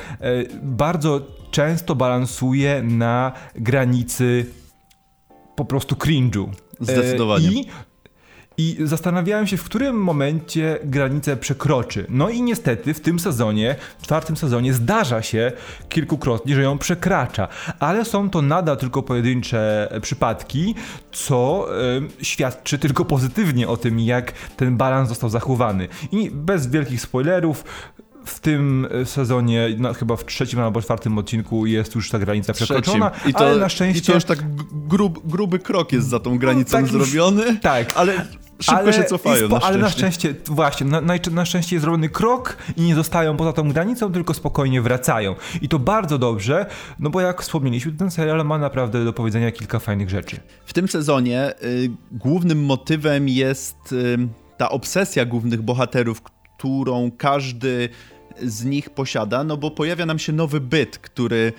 bardzo 0.64 1.22
często 1.52 1.96
balansuje 1.96 2.84
na 2.84 3.32
granicy 3.56 4.46
po 5.56 5.66
prostu 5.66 5.96
cringe'u. 5.96 6.50
Zdecydowanie. 6.80 7.48
I 7.48 7.66
i 8.58 8.78
zastanawiałem 8.84 9.48
się, 9.48 9.58
w 9.58 9.64
którym 9.64 9.96
momencie 9.96 10.80
granicę 10.84 11.38
przekroczy. 11.38 12.06
No 12.10 12.30
i 12.30 12.42
niestety 12.42 12.94
w 12.94 13.00
tym 13.00 13.20
sezonie, 13.20 13.76
w 14.00 14.04
czwartym 14.04 14.38
sezonie, 14.38 14.74
zdarza 14.74 15.22
się 15.22 15.52
kilkukrotnie, 15.90 16.56
że 16.56 16.62
ją 16.62 16.78
przekracza. 16.78 17.48
Ale 17.80 18.06
są 18.06 18.30
to 18.30 18.42
nadal 18.42 18.78
tylko 18.78 19.04
pojedyncze 19.04 19.90
przypadki, 20.02 20.76
co 21.12 21.68
y, 22.22 22.26
świadczy 22.26 22.80
tylko 22.80 23.06
pozytywnie 23.06 23.68
o 23.68 23.78
tym, 23.78 24.00
jak 24.00 24.32
ten 24.32 24.78
balans 24.78 25.10
został 25.10 25.30
zachowany. 25.30 25.88
I 26.12 26.32
bez 26.32 26.68
wielkich 26.68 27.02
spoilerów, 27.02 27.64
w 28.26 28.40
tym 28.40 28.88
sezonie, 29.06 29.70
no, 29.78 29.94
chyba 29.94 30.16
w 30.16 30.26
trzecim 30.26 30.60
albo 30.60 30.82
czwartym 30.82 31.18
odcinku 31.18 31.66
jest 31.66 31.96
już 31.96 32.10
ta 32.10 32.20
granica 32.20 32.54
przekroczona, 32.54 33.12
I 33.26 33.34
to, 33.34 33.40
ale 33.40 33.58
na 33.58 33.70
szczęście... 33.70 34.00
I 34.00 34.06
to 34.06 34.14
już 34.14 34.24
tak 34.24 34.40
grub, 34.72 35.28
gruby 35.28 35.60
krok 35.60 35.92
jest 35.92 36.08
za 36.08 36.20
tą 36.20 36.38
granicą 36.38 36.78
no, 36.78 36.84
tak 36.84 36.92
zrobiony, 36.92 37.46
już, 37.46 37.60
tak. 37.62 37.94
ale 37.96 38.26
szybko 38.64 38.80
ale 38.80 38.94
się 38.94 39.04
cofają 39.04 39.50
na 39.50 39.60
Ale 39.60 39.78
na 39.78 39.90
szczęście, 39.90 40.36
właśnie, 40.46 40.88
na, 40.88 41.02
na, 41.02 41.14
na, 41.32 41.46
szczęście 41.46 41.76
jest 41.76 41.82
zrobiony 41.82 42.10
krok 42.10 42.58
i 42.78 42.82
nie 42.82 42.96
zostają 42.96 43.38
poza 43.38 43.54
tą 43.54 43.72
granicą, 43.72 44.12
tylko 44.12 44.34
spokojnie 44.34 44.82
wracają. 44.82 45.36
I 45.62 45.70
to 45.70 45.80
bardzo 45.80 46.18
dobrze, 46.18 46.66
no 47.00 47.10
bo 47.10 47.22
jak 47.22 47.42
wspomnieliśmy, 47.42 47.92
ten 47.92 48.12
serial 48.12 48.46
ma 48.46 48.58
naprawdę 48.58 49.06
do 49.06 49.14
powiedzenia 49.14 49.52
kilka 49.52 49.80
fajnych 49.80 50.10
rzeczy. 50.10 50.40
W 50.66 50.74
tym 50.74 50.88
sezonie 50.88 51.54
y, 51.64 51.92
głównym 52.12 52.66
motywem 52.66 53.30
jest 53.30 53.92
y, 53.92 54.18
ta 54.58 54.70
obsesja 54.70 55.26
głównych 55.26 55.62
bohaterów, 55.62 56.22
którą 56.64 57.12
każdy 57.12 57.90
z 58.42 58.66
nich 58.66 58.90
posiada, 58.90 59.44
no 59.44 59.58
bo 59.58 59.72
pojawia 59.72 60.06
nam 60.06 60.20
się 60.20 60.34
nowy 60.34 60.62
byt, 60.62 60.98
który 60.98 61.54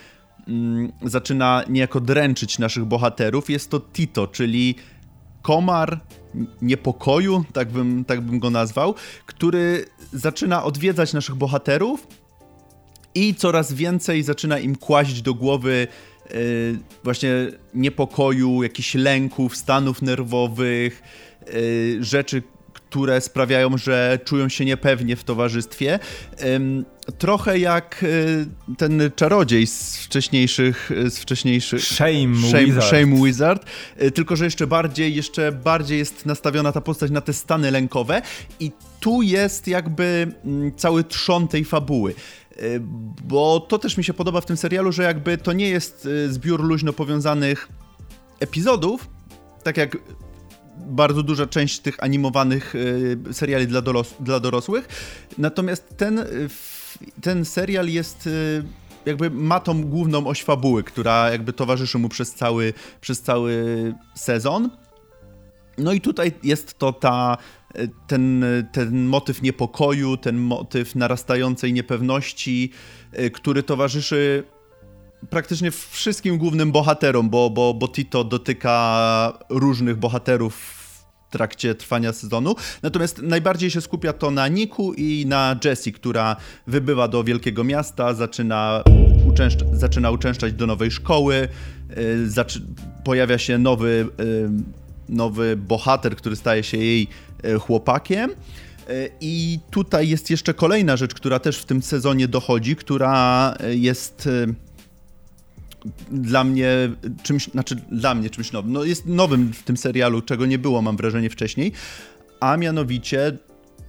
mm, 0.49 0.93
zaczyna 1.03 1.65
niejako 1.69 2.01
dręczyć 2.01 2.59
naszych 2.59 2.85
bohaterów. 2.85 3.51
Jest 3.51 3.71
to 3.71 3.81
Tito, 3.81 4.27
czyli 4.27 4.75
komar 5.43 6.01
niepokoju, 6.63 7.45
tak 7.53 7.71
bym, 7.73 8.05
tak 8.05 8.21
bym 8.21 8.39
go 8.39 8.51
nazwał, 8.51 8.95
który 9.27 9.85
zaczyna 10.13 10.65
odwiedzać 10.65 11.13
naszych 11.13 11.35
bohaterów 11.35 12.07
i 13.15 13.35
coraz 13.35 13.73
więcej 13.73 14.23
zaczyna 14.23 14.59
im 14.59 14.77
kłaść 14.77 15.23
do 15.23 15.35
głowy 15.35 15.87
yy, 16.31 16.79
właśnie 17.05 17.31
niepokoju, 17.75 18.63
jakichś 18.63 18.95
lęków, 18.95 19.57
stanów 19.57 20.03
nerwowych, 20.03 21.03
yy, 21.53 22.05
rzeczy, 22.05 22.43
które 22.95 23.21
sprawiają, 23.21 23.79
że 23.79 24.19
czują 24.25 24.49
się 24.49 24.65
niepewnie 24.65 25.17
w 25.17 25.25
towarzystwie. 25.25 25.99
Trochę 27.19 27.59
jak 27.59 28.05
e, 28.05 28.77
ten 28.77 29.11
czarodziej 29.17 29.67
z 29.67 29.97
wcześniejszych... 29.97 30.91
Z 31.09 31.19
wcześniejszych 31.19 31.85
Shame, 31.85 32.37
Shame 32.49 32.65
Wizard. 32.65 32.87
Shame 32.87 33.25
Wizard. 33.25 33.67
E, 33.97 34.11
tylko, 34.11 34.37
że 34.37 34.45
jeszcze 34.45 34.67
bardziej, 34.67 35.15
jeszcze 35.15 35.53
bardziej 35.53 35.99
jest 35.99 36.27
nastawiona 36.27 36.73
ta 36.73 36.81
postać 36.81 37.11
na 37.11 37.21
te 37.21 37.33
stany 37.33 37.71
lękowe 37.71 38.23
i 38.61 38.73
tu 39.01 39.23
jest 39.23 39.69
jakby 39.69 40.33
mm, 40.45 40.73
cały 40.77 41.05
trzon 41.05 41.49
tej 41.49 41.65
fabuły 41.65 42.15
e, 42.57 42.63
bo 43.25 43.61
to 43.61 43.79
też 43.79 43.97
mi 43.97 44.05
się 44.05 44.15
podoba 44.15 44.41
w 44.41 44.47
tym 44.47 44.57
serialu, 44.57 44.93
że 44.93 45.03
jakby 45.03 45.39
to 45.39 45.53
nie 45.53 45.69
jest 45.69 46.09
zbiór 46.29 46.65
luźno 46.65 46.93
powiązanych 46.93 47.69
epizodów, 48.41 49.09
tak 49.63 49.77
jak 49.77 49.97
bardzo 50.77 51.23
duża 51.23 51.47
część 51.47 51.79
tych 51.79 52.03
animowanych 52.03 52.75
e, 53.31 53.35
seriali 53.35 53.67
dla, 53.67 53.83
doros 53.83 54.15
dla 54.21 54.41
dorosłych. 54.41 54.89
Natomiast 55.39 55.97
ten, 55.97 56.19
e, 56.19 56.25
ten 57.23 57.45
serial 57.45 57.89
jest 57.89 58.27
e, 58.27 58.31
jakby 59.07 59.31
ma 59.31 59.61
tą 59.61 59.85
główną 59.85 60.27
oś 60.27 60.43
fabuły, 60.43 60.83
która 60.83 61.31
jakby 61.31 61.53
towarzyszy 61.53 61.99
mu 61.99 62.09
przez 62.09 62.35
cały, 62.35 62.73
przez 63.01 63.23
cały 63.23 63.65
sezon. 64.15 64.71
No 65.79 65.93
i 65.93 66.01
tutaj 66.01 66.33
jest 66.43 66.79
to 66.79 66.93
ta, 66.93 67.37
ten, 68.07 68.45
ten 68.73 69.07
motyw 69.07 69.43
niepokoju, 69.43 70.17
ten 70.17 70.37
motyw 70.37 70.95
narastającej 70.95 71.73
niepewności, 71.73 72.71
który 73.33 73.63
towarzyszy 73.63 74.45
praktycznie 75.31 75.71
wszystkim 75.71 76.39
głównym 76.39 76.73
bohaterom, 76.73 77.31
bo, 77.31 77.51
bo, 77.51 77.75
bo 77.75 77.89
Tito 77.89 78.25
dotyka 78.25 79.39
różnych 79.49 79.97
bohaterów 79.97 80.55
w 80.55 81.31
trakcie 81.31 81.75
trwania 81.75 82.13
sezonu. 82.13 82.55
Natomiast 82.83 83.23
najbardziej 83.23 83.71
się 83.71 83.81
skupia 83.81 84.13
to 84.13 84.31
na 84.31 84.49
Niku 84.49 84.93
i 84.93 85.25
na 85.27 85.59
Jessie, 85.65 85.93
która 85.93 86.37
wybywa 86.67 87.09
do 87.09 87.25
wielkiego 87.25 87.65
miasta, 87.65 88.15
zaczyna, 88.15 88.83
zaczyna 89.73 90.11
uczęszczać 90.11 90.53
do 90.53 90.67
nowej 90.67 90.91
szkoły, 90.91 91.49
yy, 91.97 92.45
pojawia 93.05 93.39
się 93.39 93.59
nowy, 93.59 94.09
yy, 94.19 94.51
nowy 95.09 95.57
bohater, 95.57 96.17
który 96.17 96.37
staje 96.37 96.63
się 96.63 96.77
jej 96.77 97.09
yy, 97.45 97.59
chłopakiem. 97.59 98.31
Y, 98.91 99.11
I 99.21 99.59
tutaj 99.71 100.09
jest 100.09 100.31
jeszcze 100.31 100.55
kolejna 100.55 100.97
rzecz, 100.97 101.15
która 101.15 101.39
też 101.39 101.59
w 101.59 101.65
tym 101.65 101.83
sezonie 101.83 102.29
dochodzi, 102.29 102.77
która 102.77 103.55
jest 103.71 104.27
y, 104.27 104.55
dla 106.11 106.45
mnie 106.45 106.69
czymś, 107.23 107.49
znaczy 107.49 107.77
dla 107.77 108.15
mnie 108.15 108.31
czymś 108.31 108.53
nowym. 108.53 108.73
No 108.73 108.85
jest 108.85 109.07
nowym 109.07 109.53
w 109.53 109.63
tym 109.63 109.77
serialu, 109.77 110.23
czego 110.23 110.47
nie 110.47 110.59
było, 110.59 110.83
mam 110.83 110.97
wrażenie, 110.97 111.31
wcześniej. 111.31 111.73
A 112.41 112.57
mianowicie 112.57 113.39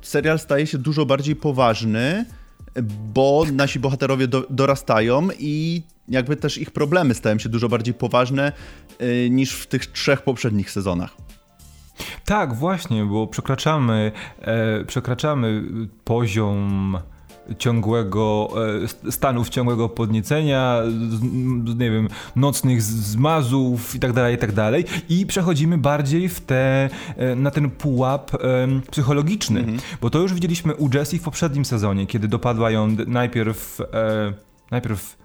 serial 0.02 0.40
staje 0.40 0.68
się 0.68 0.78
dużo 0.78 1.06
bardziej 1.06 1.36
poważny, 1.36 2.25
bo 3.14 3.46
nasi 3.54 3.80
bohaterowie 3.80 4.28
do, 4.28 4.46
dorastają 4.50 5.28
i 5.40 5.84
jakby 6.08 6.36
też 6.36 6.58
ich 6.58 6.72
problemy 6.72 7.14
stają 7.14 7.40
się 7.40 7.50
dużo 7.50 7.70
bardziej 7.70 7.94
poważne 7.94 8.52
y, 9.02 9.28
niż 9.32 9.54
w 9.54 9.68
tych 9.68 9.86
trzech 9.86 10.22
poprzednich 10.22 10.72
sezonach. 10.72 11.18
Tak, 12.25 12.56
właśnie, 12.56 13.06
bo 13.06 13.28
przekraczamy, 13.28 14.12
e, 14.42 14.86
przekraczamy 14.86 15.64
poziom 16.04 16.98
ciągłego 17.58 18.50
e, 19.06 19.12
stanów 19.12 19.50
ciągłego 19.50 19.90
podniecenia, 19.90 20.82
nie 21.78 21.92
wiem, 21.92 22.08
nocnych 22.36 22.82
zmazów 22.82 23.96
i 23.96 24.00
tak 24.00 24.14
dalej, 24.14 24.36
i 24.36 24.38
tak 24.38 24.52
dalej 24.52 24.86
i 25.10 25.25
przechodzimy 25.25 25.78
bardziej 25.78 26.30
w 26.30 26.42
te, 26.42 26.90
e, 27.18 27.36
na 27.36 27.52
ten 27.52 27.70
pułap 27.70 28.32
psychologiczny, 28.92 29.60
mhm. 29.60 29.80
bo 30.02 30.10
to 30.10 30.20
już 30.20 30.34
widzieliśmy 30.34 30.75
u 30.75 30.90
Jessie 30.94 31.20
w 31.20 31.24
poprzednim 31.24 31.66
sezonie, 31.66 32.08
kiedy 32.08 32.28
dopadła 32.28 32.72
ją 32.72 32.96
najpierw 33.08 33.82
e, 33.82 34.34
najpierw 34.72 35.25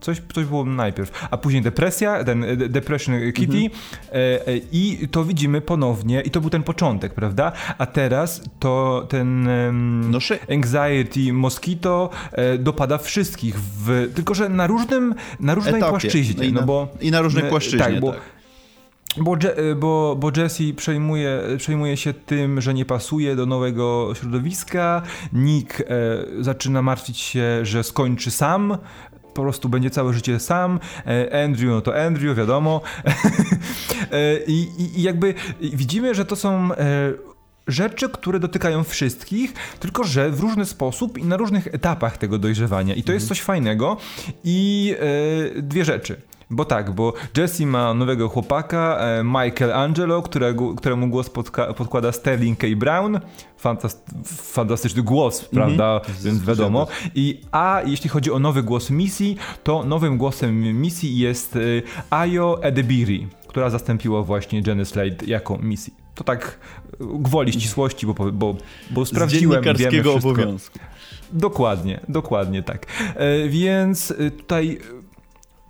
Coś, 0.00 0.22
coś 0.34 0.44
było 0.44 0.64
najpierw, 0.64 1.28
a 1.30 1.36
później 1.36 1.62
depresja, 1.62 2.24
ten 2.24 2.44
e, 2.44 2.56
Depression 2.56 3.14
Kitty 3.32 3.56
mhm. 3.56 3.70
e, 4.12 4.14
e, 4.46 4.56
i 4.72 5.08
to 5.10 5.24
widzimy 5.24 5.60
ponownie 5.60 6.20
i 6.20 6.30
to 6.30 6.40
był 6.40 6.50
ten 6.50 6.62
początek, 6.62 7.14
prawda? 7.14 7.52
A 7.78 7.86
teraz 7.86 8.42
to 8.58 9.06
ten 9.08 9.48
no, 10.10 10.18
anxiety 10.50 11.32
mosquito 11.32 12.10
e, 12.32 12.58
dopada 12.58 12.98
wszystkich, 12.98 13.60
w, 13.60 14.12
tylko 14.14 14.34
że 14.34 14.48
na 14.48 14.66
różnym, 14.66 15.14
na 15.40 15.54
różnej 15.54 15.74
Etapie. 15.74 15.90
płaszczyźnie. 15.90 16.46
I 16.46 16.52
no 16.52 16.60
na, 16.60 16.66
bo, 16.66 16.88
I 17.00 17.10
na 17.10 17.20
różnej 17.20 17.44
płaszczyźnie, 17.44 17.78
tak. 17.78 18.00
Bo, 18.00 18.12
tak. 18.12 18.20
Bo, 19.16 19.36
bo, 19.76 20.16
bo 20.16 20.30
Jesse 20.36 20.72
przejmuje, 20.76 21.40
przejmuje 21.58 21.96
się 21.96 22.14
tym, 22.14 22.60
że 22.60 22.74
nie 22.74 22.84
pasuje 22.84 23.36
do 23.36 23.46
nowego 23.46 24.12
środowiska. 24.14 25.02
Nick 25.32 25.80
e, 25.80 25.84
zaczyna 26.40 26.82
martwić 26.82 27.18
się, 27.18 27.60
że 27.62 27.84
skończy 27.84 28.30
sam 28.30 28.78
po 29.38 29.42
prostu 29.42 29.68
będzie 29.68 29.90
całe 29.90 30.12
życie 30.12 30.40
sam. 30.40 30.80
E, 31.06 31.44
Andrew, 31.44 31.70
no 31.70 31.80
to 31.80 32.04
Andrew, 32.04 32.36
wiadomo. 32.36 32.80
E, 34.12 34.38
I, 34.46 34.68
I, 34.78 35.02
jakby 35.02 35.34
widzimy, 35.60 36.14
że 36.14 36.24
to 36.24 36.36
są 36.36 36.72
e, 36.72 36.76
rzeczy, 37.66 38.08
które 38.08 38.40
dotykają 38.40 38.84
wszystkich, 38.84 39.52
tylko 39.80 40.04
że 40.04 40.30
w 40.30 40.40
różny 40.40 40.64
sposób 40.64 41.18
i 41.18 41.24
na 41.24 41.36
różnych 41.36 41.66
etapach 41.66 42.18
tego 42.18 42.38
dojrzewania. 42.38 42.94
I 42.94 43.02
to 43.02 43.12
jest 43.12 43.28
coś 43.28 43.40
fajnego. 43.40 43.96
I 44.44 44.94
dwie 45.56 45.84
rzeczy. 45.84 46.20
Bo 46.50 46.64
tak, 46.64 46.90
bo 46.94 47.12
Jesse 47.36 47.66
ma 47.66 47.94
nowego 47.94 48.28
chłopaka, 48.28 48.98
e, 49.00 49.24
Michael 49.24 49.72
Angelo, 49.72 50.22
którego, 50.22 50.74
któremu 50.74 51.08
głos 51.08 51.30
podka, 51.30 51.74
podkłada 51.74 52.12
Sterling 52.12 52.58
K. 52.58 52.66
Brown. 52.76 53.20
Fantast, 53.56 54.04
fantastyczny 54.26 55.02
głos, 55.02 55.42
Mhm. 55.52 55.52
prawda? 55.76 56.00
Więc 56.22 56.44
wiadomo. 56.44 56.86
I, 57.14 57.40
a 57.52 57.82
jeśli 57.86 58.10
chodzi 58.10 58.32
o 58.32 58.38
nowy 58.38 58.62
głos 58.62 58.90
misji, 58.90 59.36
to 59.64 59.84
nowym 59.84 60.18
głosem 60.18 60.80
misji 60.80 61.18
jest 61.18 61.56
e, 61.56 61.60
Ayo 62.10 62.58
Edebiri, 62.62 63.28
która 63.48 63.70
zastąpiła 63.70 64.22
właśnie 64.22 64.62
Jenny 64.66 64.84
Slade 64.84 65.26
jako 65.26 65.58
misji. 65.58 65.94
To 66.14 66.24
tak 66.24 66.58
e, 66.92 67.04
gwoli 67.18 67.52
ścisłości, 67.52 68.06
bo, 68.06 68.14
bo, 68.32 68.56
bo 68.90 69.04
Z 69.04 69.08
sprawdziłem, 69.08 69.62
wiemy 69.64 69.76
dziennikarskiego 69.78 70.10
wszystko. 70.10 70.28
obowiązku. 70.30 70.78
Dokładnie, 71.32 72.00
dokładnie 72.08 72.62
tak. 72.62 72.86
Więc 73.48 74.14
tutaj 74.38 74.78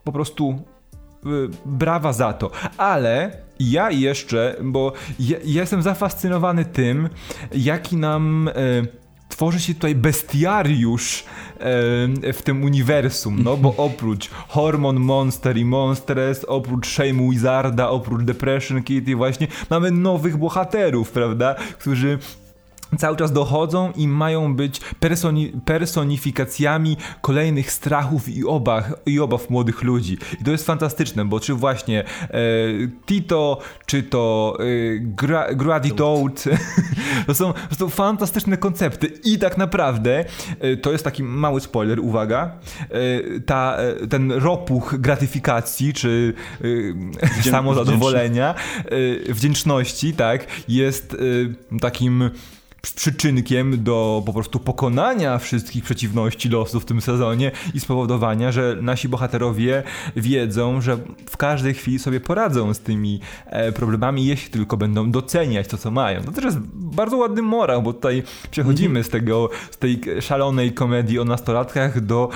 po 0.09 0.13
prostu 0.13 0.63
e, 1.25 1.29
brawa 1.67 2.13
za 2.13 2.33
to. 2.33 2.51
Ale 2.77 3.33
ja 3.61 3.91
jeszcze, 3.91 4.57
bo 4.63 4.93
ja, 5.19 5.39
ja 5.45 5.61
jestem 5.61 5.83
zafascynowany 5.83 6.65
tym, 6.65 7.09
jaki 7.53 7.97
nam. 7.97 8.49
E, 8.49 9.09
Tworzy 9.29 9.61
się 9.61 9.75
tutaj 9.75 9.95
bestiariusz 9.95 11.25
e, 12.25 12.33
w 12.33 12.43
tym 12.45 12.65
uniwersum, 12.65 13.43
no 13.43 13.57
bo 13.57 13.75
oprócz 13.89 14.31
Hormon 14.49 15.01
Monster 15.01 15.57
i 15.57 15.65
Monstress, 15.65 16.45
oprócz 16.45 16.89
Shame 16.89 17.31
Wizarda, 17.31 17.91
oprócz 17.91 18.23
Depression 18.23 18.83
Kitty 18.83 19.17
właśnie 19.17 19.47
mamy 19.71 19.91
nowych 19.91 20.37
bohaterów, 20.37 21.11
prawda, 21.11 21.55
którzy 21.79 22.19
cały 22.97 23.17
czas 23.17 23.33
dochodzą 23.33 23.93
i 23.97 24.09
mają 24.09 24.55
być 24.57 24.81
personi 25.01 25.53
personifikacjami 25.65 26.97
kolejnych 27.21 27.73
strachów 27.73 28.29
i 28.29 28.45
obaw, 28.45 28.85
i 29.07 29.21
obaw 29.21 29.51
młodych 29.51 29.83
ludzi. 29.83 30.19
I 30.41 30.45
to 30.45 30.51
jest 30.51 30.67
fantastyczne, 30.67 31.25
bo 31.25 31.41
czy 31.41 31.55
właśnie 31.55 32.05
e, 32.05 32.39
Tito, 33.07 33.59
czy 33.87 34.03
to 34.03 34.57
e, 34.61 34.65
Gra, 34.99 35.47
to 37.27 37.35
są, 37.35 37.53
to 37.53 37.75
są 37.75 37.89
fantastyczne 37.89 38.57
koncepty. 38.57 39.07
I 39.25 39.39
tak 39.39 39.59
naprawdę, 39.59 40.25
e, 40.61 40.77
to 40.77 40.93
jest 40.93 41.05
taki 41.05 41.23
mały 41.23 41.61
spoiler, 41.61 42.01
uwaga, 42.01 42.51
e, 42.91 43.41
ta, 43.41 43.77
e, 43.77 44.07
ten 44.07 44.33
ropuch 44.33 44.95
gratyfikacji, 44.99 45.93
czy 45.93 46.35
e, 47.43 47.51
samozadowolenia, 47.51 48.55
e, 49.29 49.33
wdzięczności, 49.33 50.13
tak, 50.13 50.47
jest 50.69 51.15
e, 51.15 51.79
takim 51.79 52.31
przyczynkiem 52.83 53.85
do 53.85 54.23
po 54.27 54.33
prostu 54.33 54.61
pokonania 54.61 55.39
wszystkich 55.39 55.85
przeciwności 55.85 56.49
losu 56.49 56.81
w 56.81 56.85
tym 56.85 57.01
sezonie 57.01 57.51
i 57.75 57.81
spowodowania, 57.81 58.53
że 58.53 58.77
nasi 58.83 59.09
bohaterowie 59.09 59.83
wiedzą, 60.17 60.81
że 60.81 60.99
w 61.31 61.37
każdej 61.37 61.75
chwili 61.75 61.99
sobie 61.99 62.21
poradzą 62.21 62.75
z 62.75 62.81
tymi 62.81 63.21
e, 63.47 63.73
problemami, 63.73 64.27
jeśli 64.27 64.51
tylko 64.51 64.77
będą 64.77 65.11
doceniać 65.11 65.69
to, 65.69 65.79
co 65.79 65.91
mają. 65.91 66.23
To 66.23 66.33
też 66.33 66.45
jest 66.45 66.59
bardzo 66.75 67.17
ładny 67.17 67.43
morał, 67.43 67.83
bo 67.83 67.93
tutaj 67.93 68.23
przechodzimy 68.51 69.05
z 69.05 69.09
tego, 69.09 69.51
z 69.71 69.79
tej 69.79 70.01
szalonej 70.21 70.73
komedii 70.73 71.19
o 71.19 71.25
nastolatkach 71.25 72.01
do 72.01 72.29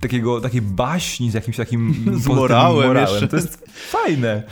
takiego, 0.00 0.40
takiej 0.40 0.62
baśni 0.62 1.30
z 1.30 1.34
jakimś 1.34 1.56
takim 1.56 1.94
pozytywnym 2.04 2.36
morałem 2.36 2.96
jeszcze. 2.96 3.28
To 3.28 3.36
jest 3.36 3.64
fajne. 3.74 4.42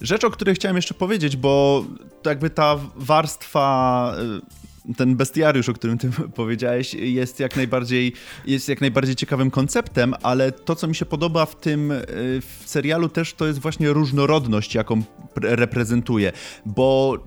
Rzecz, 0.00 0.24
o 0.24 0.30
której 0.30 0.54
chciałem 0.54 0.76
jeszcze 0.76 0.94
powiedzieć, 0.94 1.36
bo 1.36 1.84
jakby 2.26 2.50
ta 2.50 2.76
warstwa, 2.96 4.14
y, 4.90 4.94
ten 4.94 5.16
bestiariusz, 5.16 5.68
o 5.68 5.74
którym 5.74 5.98
ty 5.98 6.10
powiedziałeś, 6.34 6.94
jest 6.94 7.40
jak 7.40 7.56
najbardziej, 7.56 8.12
jest 8.46 8.68
jak 8.68 8.80
najbardziej 8.80 9.16
ciekawym 9.16 9.50
konceptem, 9.50 10.14
ale 10.22 10.52
to, 10.52 10.76
co 10.76 10.86
mi 10.86 10.94
się 10.94 11.06
podoba 11.06 11.46
w 11.46 11.56
tym 11.56 11.90
y, 11.90 12.04
w 12.40 12.62
serialu 12.64 13.08
też, 13.08 13.34
to 13.34 13.46
jest 13.46 13.58
właśnie 13.58 13.92
różnorodność, 13.92 14.74
jaką 14.74 15.02
pre- 15.34 15.56
reprezentuje, 15.56 16.32
bo 16.66 17.18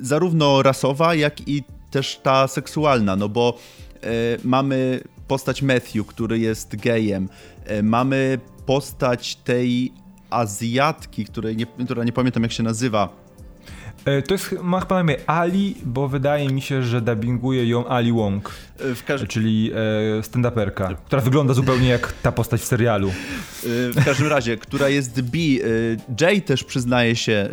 zarówno 0.00 0.62
rasowa, 0.62 1.14
jak 1.14 1.48
i 1.48 1.62
też 1.90 2.20
ta 2.22 2.48
seksualna, 2.48 3.16
no 3.16 3.28
bo 3.28 3.58
y, 3.94 3.98
mamy 4.44 5.00
postać 5.28 5.62
Matthew, 5.62 6.06
który 6.06 6.38
jest 6.38 6.76
gejem, 6.76 7.28
y, 7.70 7.82
mamy 7.82 8.38
postać 8.66 9.36
tej 9.36 9.92
Azjatki, 10.30 11.24
której 11.24 11.56
nie, 11.56 11.66
która 11.84 12.04
nie 12.04 12.12
pamiętam 12.12 12.42
jak 12.42 12.52
się 12.52 12.62
nazywa. 12.62 13.08
E, 14.04 14.22
To 14.22 14.34
jest, 14.34 14.54
ma 14.62 14.80
chyba 14.80 14.94
na 14.94 15.00
imię 15.00 15.16
Ali, 15.26 15.74
bo 15.84 16.08
wydaje 16.08 16.48
mi 16.48 16.62
się, 16.62 16.82
że 16.82 17.00
dubbinguje 17.00 17.68
ją 17.68 17.88
Ali 17.88 18.12
Wong, 18.12 18.50
W, 18.78 19.02
każ- 19.06 19.26
czyli 19.28 19.70
e, 20.18 20.20
stand-uperka, 20.22 20.94
która 21.06 21.22
wygląda 21.22 21.54
zupełnie 21.54 21.88
jak 21.88 22.12
ta 22.12 22.32
postać 22.32 22.60
w 22.60 22.64
serialu. 22.64 23.12
w 23.62 24.04
każdym 24.04 24.26
razie, 24.26 24.56
która 24.56 24.88
jest 24.88 25.20
bi. 25.20 25.60
y, 25.62 25.96
Jay 26.20 26.42
też 26.42 26.64
przyznaje 26.64 27.16
się, 27.16 27.48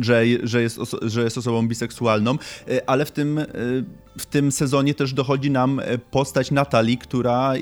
że, 0.00 0.22
że, 0.42 0.62
jest 0.62 0.78
że 1.02 1.22
jest 1.22 1.38
osobą 1.38 1.68
biseksualną, 1.68 2.38
ale 2.86 3.04
w 3.04 3.10
tym, 3.10 3.40
w 4.18 4.26
tym 4.26 4.52
sezonie 4.52 4.94
też 4.94 5.12
dochodzi 5.12 5.50
nam 5.50 5.80
postać 6.10 6.50
Natalii, 6.50 6.98
która. 6.98 7.52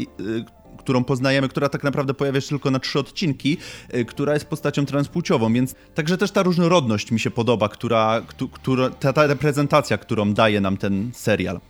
Którą 0.90 1.04
poznajemy, 1.04 1.48
która 1.48 1.68
tak 1.68 1.84
naprawdę 1.84 2.14
pojawia 2.14 2.40
się 2.40 2.48
tylko 2.48 2.70
na 2.70 2.78
trzy 2.78 2.98
odcinki, 2.98 3.56
y, 3.94 4.04
która 4.04 4.34
jest 4.34 4.46
postacią 4.46 4.86
transpłciową, 4.86 5.52
więc 5.52 5.74
także 5.94 6.18
też 6.18 6.30
ta 6.30 6.42
różnorodność 6.42 7.10
mi 7.10 7.20
się 7.20 7.30
podoba, 7.30 7.68
która, 7.68 8.22
któ- 8.26 8.48
która, 8.48 8.90
ta, 8.90 9.12
ta 9.12 9.26
reprezentacja, 9.26 9.98
którą 9.98 10.34
daje 10.34 10.60
nam 10.60 10.76
ten 10.76 11.10
serial. 11.14 11.60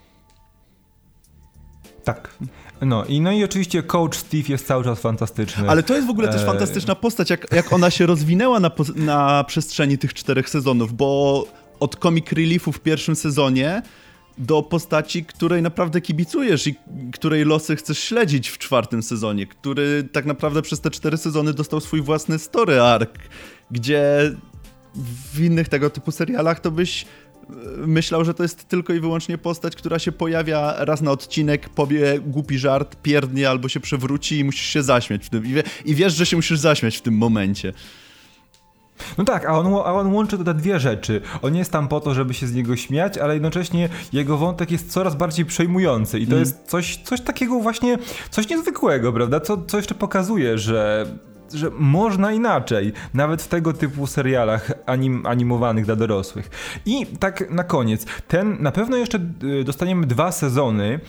Tak. 2.05 2.39
No 2.81 3.05
i, 3.05 3.21
no 3.21 3.33
i 3.33 3.45
oczywiście 3.45 3.83
Coach 3.83 4.17
Steve 4.17 4.49
jest 4.49 4.67
cały 4.67 4.85
czas 4.85 5.01
fantastyczny. 5.01 5.71
Ale 5.71 5.83
to 5.83 5.95
jest 5.95 6.07
w 6.07 6.11
ogóle 6.11 6.29
też 6.29 6.43
E, 6.43 6.47
fantastyczna 6.47 6.95
postać, 6.95 7.31
jak, 7.31 7.53
jak 7.53 7.73
ona 7.73 7.91
się 7.91 8.07
rozwinęła 8.07 8.61
na, 8.61 8.71
na 8.97 9.45
przestrzeni 9.45 9.99
tych 9.99 10.15
czterech 10.15 10.49
sezonów, 10.49 10.93
bo 10.93 11.45
od 11.81 11.97
comic 11.97 12.33
reliefu 12.33 12.73
w 12.73 12.81
pierwszym 12.81 13.17
sezonie 13.17 13.83
do 14.39 14.63
postaci, 14.63 15.25
której 15.25 15.63
naprawdę 15.63 16.01
kibicujesz 16.01 16.67
i 16.67 16.75
której 17.13 17.45
losy 17.45 17.77
chcesz 17.77 17.99
śledzić 17.99 18.49
w 18.49 18.59
czwartym 18.59 19.03
sezonie, 19.03 19.47
który 19.47 20.09
tak 20.13 20.27
naprawdę 20.27 20.63
przez 20.63 20.81
te 20.81 20.91
cztery 20.91 21.17
sezony 21.17 21.55
dostał 21.55 21.81
swój 21.81 22.03
własny 22.03 22.39
story 22.39 22.81
arc, 22.81 23.11
gdzie 23.71 24.33
w 25.35 25.41
innych 25.41 25.69
tego 25.69 25.91
typu 25.91 26.11
serialach 26.13 26.61
to 26.61 26.71
byś 26.71 27.05
e, 27.05 27.55
myślał, 27.87 28.25
że 28.25 28.35
to 28.35 28.43
jest 28.43 28.69
tylko 28.69 28.93
i 28.93 29.01
wyłącznie 29.01 29.39
postać, 29.39 29.77
która 29.77 29.99
się 29.99 30.13
pojawia 30.13 30.75
raz 30.85 31.01
na 31.01 31.11
odcinek, 31.11 31.69
powie 31.69 32.19
głupi 32.27 32.59
żart, 32.59 32.97
pierdnie 33.03 33.51
albo 33.51 33.69
się 33.69 33.81
przewróci 33.81 34.39
i 34.39 34.45
musisz 34.45 34.67
się 34.67 34.83
zaśmiać 34.83 35.27
w 35.27 35.31
tym. 35.31 35.47
I, 35.47 35.63
i 35.91 35.95
wiesz, 35.95 36.15
że 36.15 36.27
się 36.27 36.37
musisz 36.37 36.59
zaśmiać 36.59 36.97
w 36.97 37.03
tym 37.03 37.15
momencie. 37.15 37.73
No 39.19 39.25
tak, 39.25 39.45
a 39.47 39.59
on, 39.59 39.67
a 39.67 39.93
on 39.93 40.13
łączy 40.15 40.39
te 40.39 40.55
dwie 40.55 40.81
rzeczy. 40.81 41.21
On 41.43 41.57
jest 41.57 41.73
tam 41.73 41.89
po 41.89 42.01
to, 42.01 42.15
żeby 42.15 42.35
się 42.35 42.47
z 42.47 42.55
niego 42.55 42.77
śmiać, 42.77 43.19
ale 43.19 43.35
jednocześnie 43.35 43.89
jego 44.13 44.37
wątek 44.37 44.71
jest 44.71 44.91
coraz 44.93 45.15
bardziej 45.15 45.45
przejmujący 45.47 46.19
i 46.19 46.27
to 46.27 46.33
Mm. 46.33 46.41
jest 46.41 46.63
coś, 46.67 46.97
coś 46.97 47.21
takiego 47.21 47.61
właśnie, 47.61 47.99
coś 48.31 48.49
niezwykłego, 48.49 49.13
prawda? 49.13 49.41
Co, 49.41 49.59
co 49.67 49.77
jeszcze 49.77 49.95
pokazuje, 49.95 50.59
że 50.59 51.07
że 51.55 51.71
można 51.79 52.33
inaczej, 52.33 52.93
nawet 53.15 53.43
w 53.43 53.49
tego 53.49 53.73
typu 53.73 54.07
serialach 54.07 54.73
anim, 54.87 55.27
animowanych 55.27 55.85
dla 55.85 55.97
dorosłych. 55.97 56.51
I 56.87 57.07
tak 57.07 57.51
na 57.51 57.65
koniec, 57.65 58.07
ten 58.29 58.57
na 58.63 58.73
pewno 58.73 58.97
jeszcze 58.97 59.19
y, 59.61 59.65
dostaniemy 59.65 60.07
dwa 60.07 60.33
sezony 60.33 61.01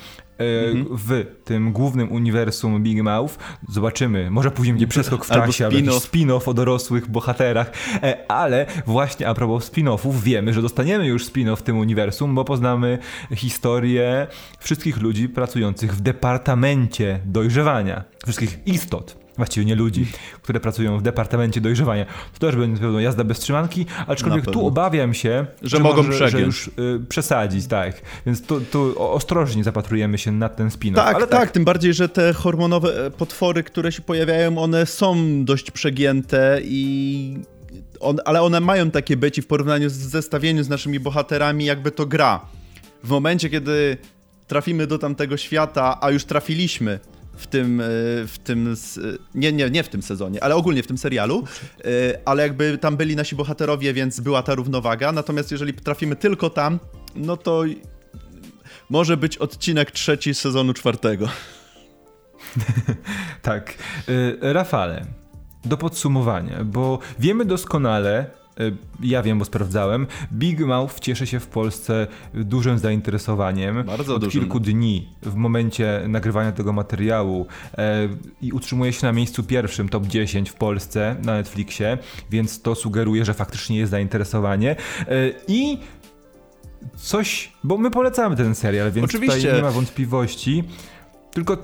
e, 0.41 0.97
w 0.97 1.25
tym 1.43 1.71
głównym 1.71 2.11
uniwersum 2.11 2.83
Big 2.83 3.01
Mouth. 3.03 3.33
Zobaczymy, 3.69 4.31
może 4.31 4.51
później 4.51 4.73
będzie 4.73 4.87
przeskok 4.87 5.25
w 5.25 5.27
czasie, 5.27 5.65
albo 5.65 5.77
spin-off. 5.77 5.99
spin-off 5.99 6.49
o 6.49 6.53
dorosłych 6.53 7.09
bohaterach, 7.09 7.71
e, 8.03 8.31
ale 8.31 8.65
właśnie 8.85 9.27
a 9.27 9.33
propos 9.33 9.71
spin-offów, 9.71 10.21
wiemy, 10.21 10.53
że 10.53 10.61
dostaniemy 10.61 11.07
już 11.07 11.25
spin-off 11.25 11.55
w 11.55 11.63
tym 11.63 11.77
uniwersum, 11.77 12.35
bo 12.35 12.45
poznamy 12.45 12.97
historię 13.35 14.27
wszystkich 14.59 15.01
ludzi 15.01 15.29
pracujących 15.29 15.95
w 15.95 16.01
departamencie 16.01 17.19
dojrzewania, 17.25 18.03
wszystkich 18.23 18.59
istot. 18.65 19.20
Właściwie 19.41 19.65
nie 19.65 19.75
ludzi, 19.75 20.07
które 20.41 20.59
pracują 20.59 20.97
w 20.97 21.01
departamencie 21.01 21.61
dojrzewania. 21.61 22.05
To 22.33 22.39
też 22.39 22.55
będzie 22.55 22.81
pewno 22.81 22.99
jazda 22.99 23.23
bez 23.23 23.39
trzymanki, 23.39 23.85
aczkolwiek 24.07 24.45
tu 24.45 24.67
obawiam 24.67 25.13
się, 25.13 25.45
Że 25.61 25.79
mogą 25.79 26.03
może, 26.03 26.29
że 26.29 26.41
już 26.41 26.67
y, 26.67 26.71
przesadzić, 27.09 27.67
tak. 27.67 28.01
Więc 28.25 28.41
tu, 28.41 28.61
tu 28.61 29.03
ostrożnie 29.03 29.63
zapatrujemy 29.63 30.17
się 30.17 30.31
na 30.31 30.49
ten 30.49 30.69
spin-off. 30.69 30.95
Tak, 30.95 31.15
ale 31.15 31.27
tak, 31.27 31.51
tym 31.51 31.65
bardziej, 31.65 31.93
że 31.93 32.09
te 32.09 32.33
hormonowe 32.33 33.05
e, 33.05 33.11
potwory, 33.11 33.63
które 33.63 33.91
się 33.91 34.01
pojawiają, 34.01 34.57
one 34.57 34.85
są 34.85 35.15
dość 35.45 35.71
przegięte 35.71 36.59
i... 36.63 37.37
On, 37.99 38.17
ale 38.25 38.41
one 38.41 38.59
mają 38.59 38.91
takie 38.91 39.17
być 39.17 39.37
i 39.37 39.41
w 39.41 39.47
porównaniu 39.47 39.89
z 39.89 39.93
zestawieniu 39.93 40.63
z 40.63 40.69
naszymi 40.69 40.99
bohaterami 40.99 41.65
jakby 41.65 41.91
to 41.91 42.05
gra. 42.05 42.41
W 43.03 43.09
momencie, 43.09 43.49
kiedy 43.49 43.97
trafimy 44.47 44.87
do 44.87 44.97
tamtego 44.97 45.37
świata, 45.37 45.97
a 46.01 46.11
już 46.11 46.25
trafiliśmy 46.25 46.99
w 47.41 47.47
tym, 47.47 47.81
w 48.27 48.35
tym 48.43 48.75
nie, 49.35 49.53
nie, 49.53 49.69
nie 49.69 49.83
w 49.83 49.89
tym 49.89 50.01
sezonie, 50.01 50.43
ale 50.43 50.55
ogólnie 50.55 50.83
w 50.83 50.87
tym 50.87 50.97
serialu, 50.97 51.43
ale 52.25 52.43
jakby 52.43 52.77
tam 52.77 52.97
byli 52.97 53.15
nasi 53.15 53.35
bohaterowie, 53.35 53.93
więc 53.93 54.19
była 54.19 54.43
ta 54.43 54.55
równowaga, 54.55 55.11
natomiast 55.11 55.51
jeżeli 55.51 55.73
trafimy 55.73 56.15
tylko 56.15 56.49
tam, 56.49 56.79
no 57.15 57.37
to 57.37 57.63
może 58.89 59.17
być 59.17 59.37
odcinek 59.37 59.91
trzeci 59.91 60.33
sezonu 60.33 60.73
czwartego. 60.73 61.27
tak. 63.41 63.73
Rafale, 64.41 65.05
do 65.65 65.77
podsumowania, 65.77 66.63
bo 66.63 66.99
wiemy 67.19 67.45
doskonale, 67.45 68.19
e, 68.19 68.40
ja 69.03 69.23
wiem, 69.23 69.39
bo 69.39 69.45
sprawdzałem, 69.45 70.07
Big 70.33 70.59
Mouth 70.59 70.99
cieszy 70.99 71.27
się 71.27 71.39
w 71.39 71.47
Polsce 71.47 72.07
dużym 72.33 72.79
zainteresowaniem. 72.79 73.83
Bardzo 73.83 74.15
Od 74.15 74.23
dużym. 74.23 74.41
kilku 74.41 74.59
dni 74.59 75.09
w 75.21 75.35
momencie 75.35 76.03
nagrywania 76.07 76.51
tego 76.51 76.73
materiału 76.73 77.47
e, 77.77 78.09
i 78.41 78.51
utrzymuje 78.51 78.93
się 78.93 79.07
na 79.07 79.13
miejscu 79.13 79.43
pierwszym 79.43 79.89
top 79.89 80.07
10 80.07 80.49
w 80.49 80.53
Polsce 80.53 81.15
na 81.23 81.33
Netflixie, 81.33 81.97
więc 82.29 82.61
to 82.61 82.75
sugeruje, 82.75 83.25
że 83.25 83.33
faktycznie 83.33 83.77
jest 83.77 83.91
zainteresowanie. 83.91 84.71
E, 84.71 84.75
I 85.47 85.77
coś, 86.95 87.51
bo 87.63 87.77
my 87.77 87.91
polecamy 87.91 88.35
ten 88.35 88.55
serial, 88.55 88.91
więc 88.91 89.05
Oczywiście. 89.05 89.37
tutaj 89.37 89.55
nie 89.55 89.61
ma 89.61 89.71
wątpliwości. 89.71 90.63
Tylko 91.31 91.57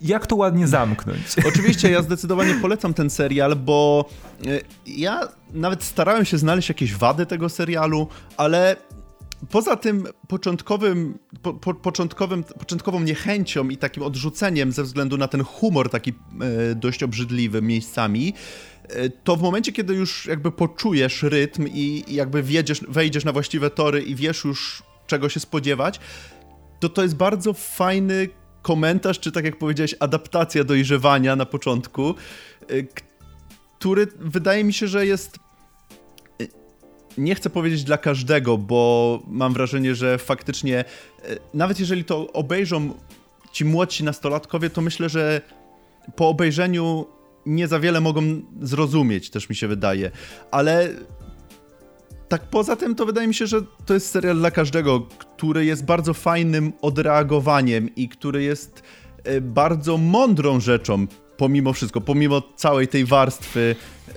jak 0.00 0.26
to 0.26 0.36
ładnie 0.36 0.68
zamknąć? 0.68 1.22
Oczywiście, 1.48 1.90
ja 1.90 2.02
zdecydowanie 2.02 2.54
polecam 2.54 2.94
ten 2.94 3.10
serial, 3.10 3.56
bo 3.56 4.08
e, 4.46 4.60
ja 4.86 5.28
nawet 5.52 5.84
starałem 5.84 6.24
się 6.24 6.38
znaleźć 6.38 6.68
jakieś 6.68 6.94
wady 6.94 7.26
tego 7.26 7.48
serialu, 7.48 8.08
ale 8.36 8.76
poza 9.50 9.76
tym 9.76 10.06
początkowym, 10.28 11.18
po, 11.42 11.54
po, 11.54 11.74
początkowym, 11.74 12.44
początkową 12.44 13.00
niechęcią 13.00 13.68
i 13.68 13.76
takim 13.76 14.02
odrzuceniem 14.02 14.72
ze 14.72 14.82
względu 14.82 15.16
na 15.16 15.28
ten 15.28 15.44
humor 15.44 15.90
taki 15.90 16.12
e, 16.12 16.74
dość 16.74 17.02
obrzydliwy 17.02 17.62
miejscami, 17.62 18.34
e, 18.88 19.10
to 19.10 19.36
w 19.36 19.42
momencie, 19.42 19.72
kiedy 19.72 19.94
już 19.94 20.26
jakby 20.26 20.52
poczujesz 20.52 21.22
rytm 21.22 21.66
i, 21.68 22.04
i 22.08 22.14
jakby 22.14 22.42
wjedziesz, 22.42 22.80
wejdziesz 22.88 23.24
na 23.24 23.32
właściwe 23.32 23.70
tory 23.70 24.02
i 24.02 24.14
wiesz 24.14 24.44
już 24.44 24.82
czego 25.06 25.28
się 25.28 25.40
spodziewać, 25.40 26.00
to 26.80 26.88
to 26.88 27.02
jest 27.02 27.16
bardzo 27.16 27.52
fajny 27.52 28.28
komentarz, 28.68 29.20
czy 29.20 29.32
tak 29.32 29.44
jak 29.44 29.56
powiedziałeś, 29.56 29.94
adaptacja 30.00 30.64
dojrzewania 30.64 31.36
na 31.36 31.46
początku, 31.46 32.14
y, 32.70 32.86
który 33.78 34.06
wydaje 34.18 34.64
mi 34.64 34.72
się, 34.72 34.88
że 34.88 35.06
jest. 35.06 35.38
Y, 36.42 36.48
nie 37.18 37.34
chcę 37.34 37.50
powiedzieć 37.50 37.84
dla 37.84 37.98
każdego, 37.98 38.58
bo 38.58 39.22
mam 39.26 39.52
wrażenie, 39.52 39.94
że 39.94 40.18
faktycznie, 40.18 40.84
y, 41.30 41.38
nawet 41.54 41.80
jeżeli 41.80 42.04
to 42.04 42.32
obejrzą 42.32 42.94
ci 43.52 43.64
młodsi 43.64 44.04
nastolatkowie, 44.04 44.70
to 44.70 44.80
myślę, 44.80 45.08
że 45.08 45.40
po 46.16 46.28
obejrzeniu 46.28 47.06
nie 47.46 47.68
za 47.68 47.80
wiele 47.80 48.00
mogą 48.00 48.22
zrozumieć, 48.62 49.30
też 49.30 49.48
mi 49.48 49.56
się 49.56 49.68
wydaje. 49.68 50.10
Ale 50.50 50.88
tak 52.28 52.42
poza 52.42 52.76
tym, 52.76 52.94
to 52.94 53.06
wydaje 53.06 53.28
mi 53.28 53.34
się, 53.34 53.46
że 53.46 53.62
to 53.86 53.94
jest 53.94 54.10
serial 54.10 54.36
dla 54.36 54.50
każdego, 54.50 55.00
który 55.00 55.64
jest 55.64 55.84
bardzo 55.84 56.14
fajnym 56.14 56.72
odreagowaniem 56.82 57.94
i 57.96 58.08
który 58.08 58.42
jest 58.42 58.82
e, 59.24 59.40
bardzo 59.40 59.96
mądrą 59.96 60.60
rzeczą, 60.60 61.06
pomimo 61.36 61.72
wszystko, 61.72 62.00
pomimo 62.00 62.42
całej 62.56 62.88
tej 62.88 63.04
warstwy 63.04 63.76
e, 64.08 64.14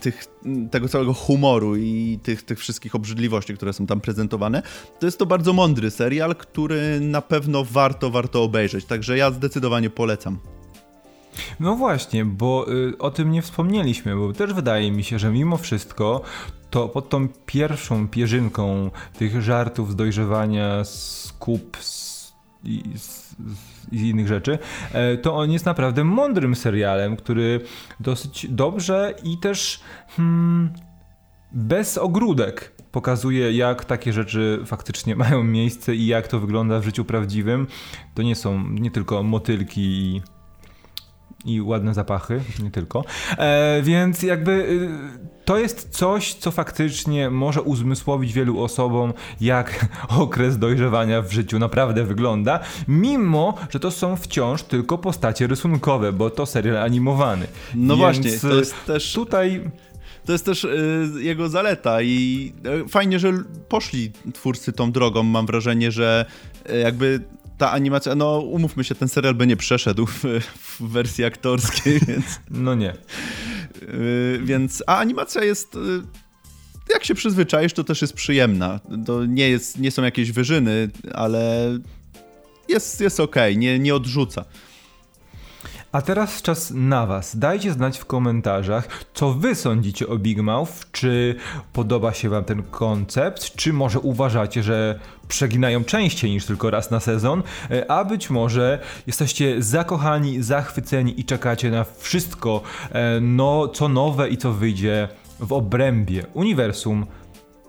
tych, 0.00 0.24
tego 0.70 0.88
całego 0.88 1.14
humoru 1.14 1.76
i 1.76 2.18
tych, 2.22 2.42
tych 2.42 2.58
wszystkich 2.58 2.94
obrzydliwości, 2.94 3.54
które 3.54 3.72
są 3.72 3.86
tam 3.86 4.00
prezentowane. 4.00 4.62
To 4.98 5.06
jest 5.06 5.18
to 5.18 5.26
bardzo 5.26 5.52
mądry 5.52 5.90
serial, 5.90 6.36
który 6.36 7.00
na 7.00 7.22
pewno 7.22 7.64
warto, 7.64 8.10
warto 8.10 8.42
obejrzeć. 8.42 8.84
Także 8.84 9.16
ja 9.16 9.30
zdecydowanie 9.30 9.90
polecam. 9.90 10.38
No 11.60 11.76
właśnie, 11.76 12.24
bo 12.24 12.66
y, 12.72 12.98
o 12.98 13.10
tym 13.10 13.30
nie 13.30 13.42
wspomnieliśmy, 13.42 14.16
bo 14.16 14.32
też 14.32 14.54
wydaje 14.54 14.92
mi 14.92 15.04
się, 15.04 15.18
że 15.18 15.30
mimo 15.30 15.56
wszystko 15.56 16.22
to 16.70 16.88
pod 16.88 17.08
tą 17.08 17.28
pierwszą 17.46 18.08
pierzynką 18.08 18.90
tych 19.18 19.42
żartów 19.42 19.92
z 19.92 19.96
dojrzewania, 19.96 20.84
skup 20.84 21.76
i, 22.64 22.82
i 23.92 24.08
innych 24.08 24.28
rzeczy, 24.28 24.58
e, 24.92 25.16
to 25.16 25.36
on 25.36 25.50
jest 25.50 25.66
naprawdę 25.66 26.04
mądrym 26.04 26.54
serialem, 26.54 27.16
który 27.16 27.60
dosyć 28.00 28.46
dobrze 28.50 29.14
i 29.24 29.38
też 29.38 29.80
hmm, 30.16 30.72
bez 31.52 31.98
ogródek 31.98 32.72
pokazuje, 32.92 33.52
jak 33.52 33.84
takie 33.84 34.12
rzeczy 34.12 34.62
faktycznie 34.66 35.16
mają 35.24 35.44
miejsce 35.44 35.94
i 35.94 36.06
jak 36.06 36.28
to 36.28 36.40
wygląda 36.40 36.80
w 36.80 36.84
życiu 36.84 37.04
prawdziwym. 37.04 37.66
To 38.14 38.22
nie 38.22 38.34
są 38.34 38.68
nie 38.68 38.90
tylko 38.90 39.22
motylki 39.22 39.80
i 39.80 40.22
i 41.44 41.60
ładne 41.60 41.94
zapachy, 41.94 42.40
nie 42.62 42.70
tylko. 42.70 43.04
E, 43.38 43.80
więc 43.82 44.22
jakby 44.22 44.52
y, 44.52 45.32
to 45.44 45.58
jest 45.58 45.88
coś, 45.88 46.34
co 46.34 46.50
faktycznie 46.50 47.30
może 47.30 47.62
uzmysłowić 47.62 48.32
wielu 48.32 48.62
osobom, 48.62 49.12
jak 49.40 49.86
okres 50.22 50.58
dojrzewania 50.58 51.22
w 51.22 51.32
życiu 51.32 51.58
naprawdę 51.58 52.04
wygląda, 52.04 52.60
mimo 52.88 53.54
że 53.70 53.80
to 53.80 53.90
są 53.90 54.16
wciąż 54.16 54.62
tylko 54.62 54.98
postacie 54.98 55.46
rysunkowe, 55.46 56.12
bo 56.12 56.30
to 56.30 56.46
serial 56.46 56.76
animowany. 56.76 57.46
No 57.74 57.96
więc 57.96 58.00
właśnie, 58.00 58.38
to 58.50 58.54
jest 58.54 58.84
też. 58.86 59.12
Tutaj 59.12 59.70
to 60.24 60.32
jest 60.32 60.44
też 60.44 60.64
y, 60.64 61.08
jego 61.18 61.48
zaleta 61.48 62.02
i 62.02 62.52
y, 62.84 62.88
fajnie, 62.88 63.18
że 63.18 63.32
poszli 63.68 64.12
twórcy 64.34 64.72
tą 64.72 64.92
drogą. 64.92 65.22
Mam 65.22 65.46
wrażenie, 65.46 65.92
że 65.92 66.26
y, 66.70 66.78
jakby 66.78 67.20
ta 67.62 67.70
animacja, 67.70 68.14
no 68.14 68.38
umówmy 68.38 68.84
się, 68.84 68.94
ten 68.94 69.08
serial 69.08 69.34
by 69.34 69.46
nie 69.46 69.56
przeszedł 69.56 70.06
w, 70.06 70.24
w 70.56 70.82
wersji 70.82 71.24
aktorskiej, 71.24 72.00
więc... 72.08 72.24
No 72.50 72.74
nie. 72.74 72.94
Yy, 73.82 74.40
więc, 74.44 74.82
a 74.86 74.98
animacja 74.98 75.44
jest... 75.44 75.74
Yy, 75.74 76.02
jak 76.92 77.04
się 77.04 77.14
przyzwyczaisz, 77.14 77.72
to 77.72 77.84
też 77.84 78.02
jest 78.02 78.14
przyjemna. 78.14 78.80
To 79.06 79.26
nie, 79.26 79.48
jest, 79.50 79.78
nie 79.78 79.90
są 79.90 80.02
jakieś 80.02 80.32
wyżyny, 80.32 80.90
ale 81.14 81.72
jest, 82.68 83.00
jest 83.00 83.20
okej, 83.20 83.52
okay, 83.52 83.60
nie, 83.60 83.78
nie 83.78 83.94
odrzuca. 83.94 84.44
A 85.92 86.02
teraz 86.02 86.42
czas 86.42 86.70
na 86.70 87.06
Was. 87.06 87.36
Dajcie 87.36 87.72
znać 87.72 87.98
w 87.98 88.04
komentarzach, 88.04 88.88
co 89.14 89.32
Wy 89.32 89.54
sądzicie 89.54 90.08
o 90.08 90.18
Big 90.18 90.38
Mouth. 90.38 90.72
Czy 90.92 91.34
podoba 91.72 92.12
się 92.12 92.28
Wam 92.28 92.44
ten 92.44 92.62
koncept, 92.62 93.56
czy 93.56 93.72
może 93.72 94.00
uważacie, 94.00 94.62
że 94.62 94.98
przeginają 95.28 95.84
częściej 95.84 96.30
niż 96.30 96.46
tylko 96.46 96.70
raz 96.70 96.90
na 96.90 97.00
sezon, 97.00 97.42
e, 97.70 97.90
a 97.90 98.04
być 98.04 98.30
może 98.30 98.78
jesteście 99.06 99.62
zakochani, 99.62 100.42
zachwyceni 100.42 101.20
i 101.20 101.24
czekacie 101.24 101.70
na 101.70 101.84
wszystko, 101.98 102.62
e, 102.92 103.20
no, 103.20 103.68
co 103.68 103.88
nowe 103.88 104.28
i 104.28 104.36
co 104.36 104.52
wyjdzie 104.52 105.08
w 105.40 105.52
obrębie 105.52 106.26
uniwersum 106.34 107.06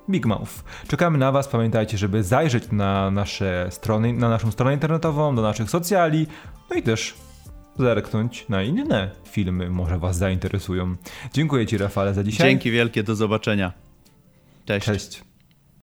Big 0.09 0.25
Mouth. 0.25 0.63
Czekamy 0.87 1.17
na 1.17 1.31
Was. 1.31 1.47
Pamiętajcie, 1.47 1.97
żeby 1.97 2.23
zajrzeć 2.23 2.63
na 2.71 3.11
nasze 3.11 3.67
strony, 3.69 4.13
na 4.13 4.29
naszą 4.29 4.51
stronę 4.51 4.73
internetową, 4.73 5.35
do 5.35 5.41
naszych 5.41 5.69
socjali, 5.69 6.27
no 6.69 6.75
i 6.75 6.83
też 6.83 7.15
zerknąć 7.79 8.45
na 8.49 8.63
inne 8.63 9.11
filmy, 9.25 9.69
może 9.69 9.99
Was 9.99 10.17
zainteresują. 10.17 10.95
Dziękuję 11.33 11.65
Ci, 11.65 11.77
Rafale, 11.77 12.13
za 12.13 12.23
dzisiaj. 12.23 12.49
Dzięki 12.49 12.71
wielkie, 12.71 13.03
do 13.03 13.15
zobaczenia. 13.15 13.73
Cześć. 14.65 14.85
Cześć. 14.85 15.32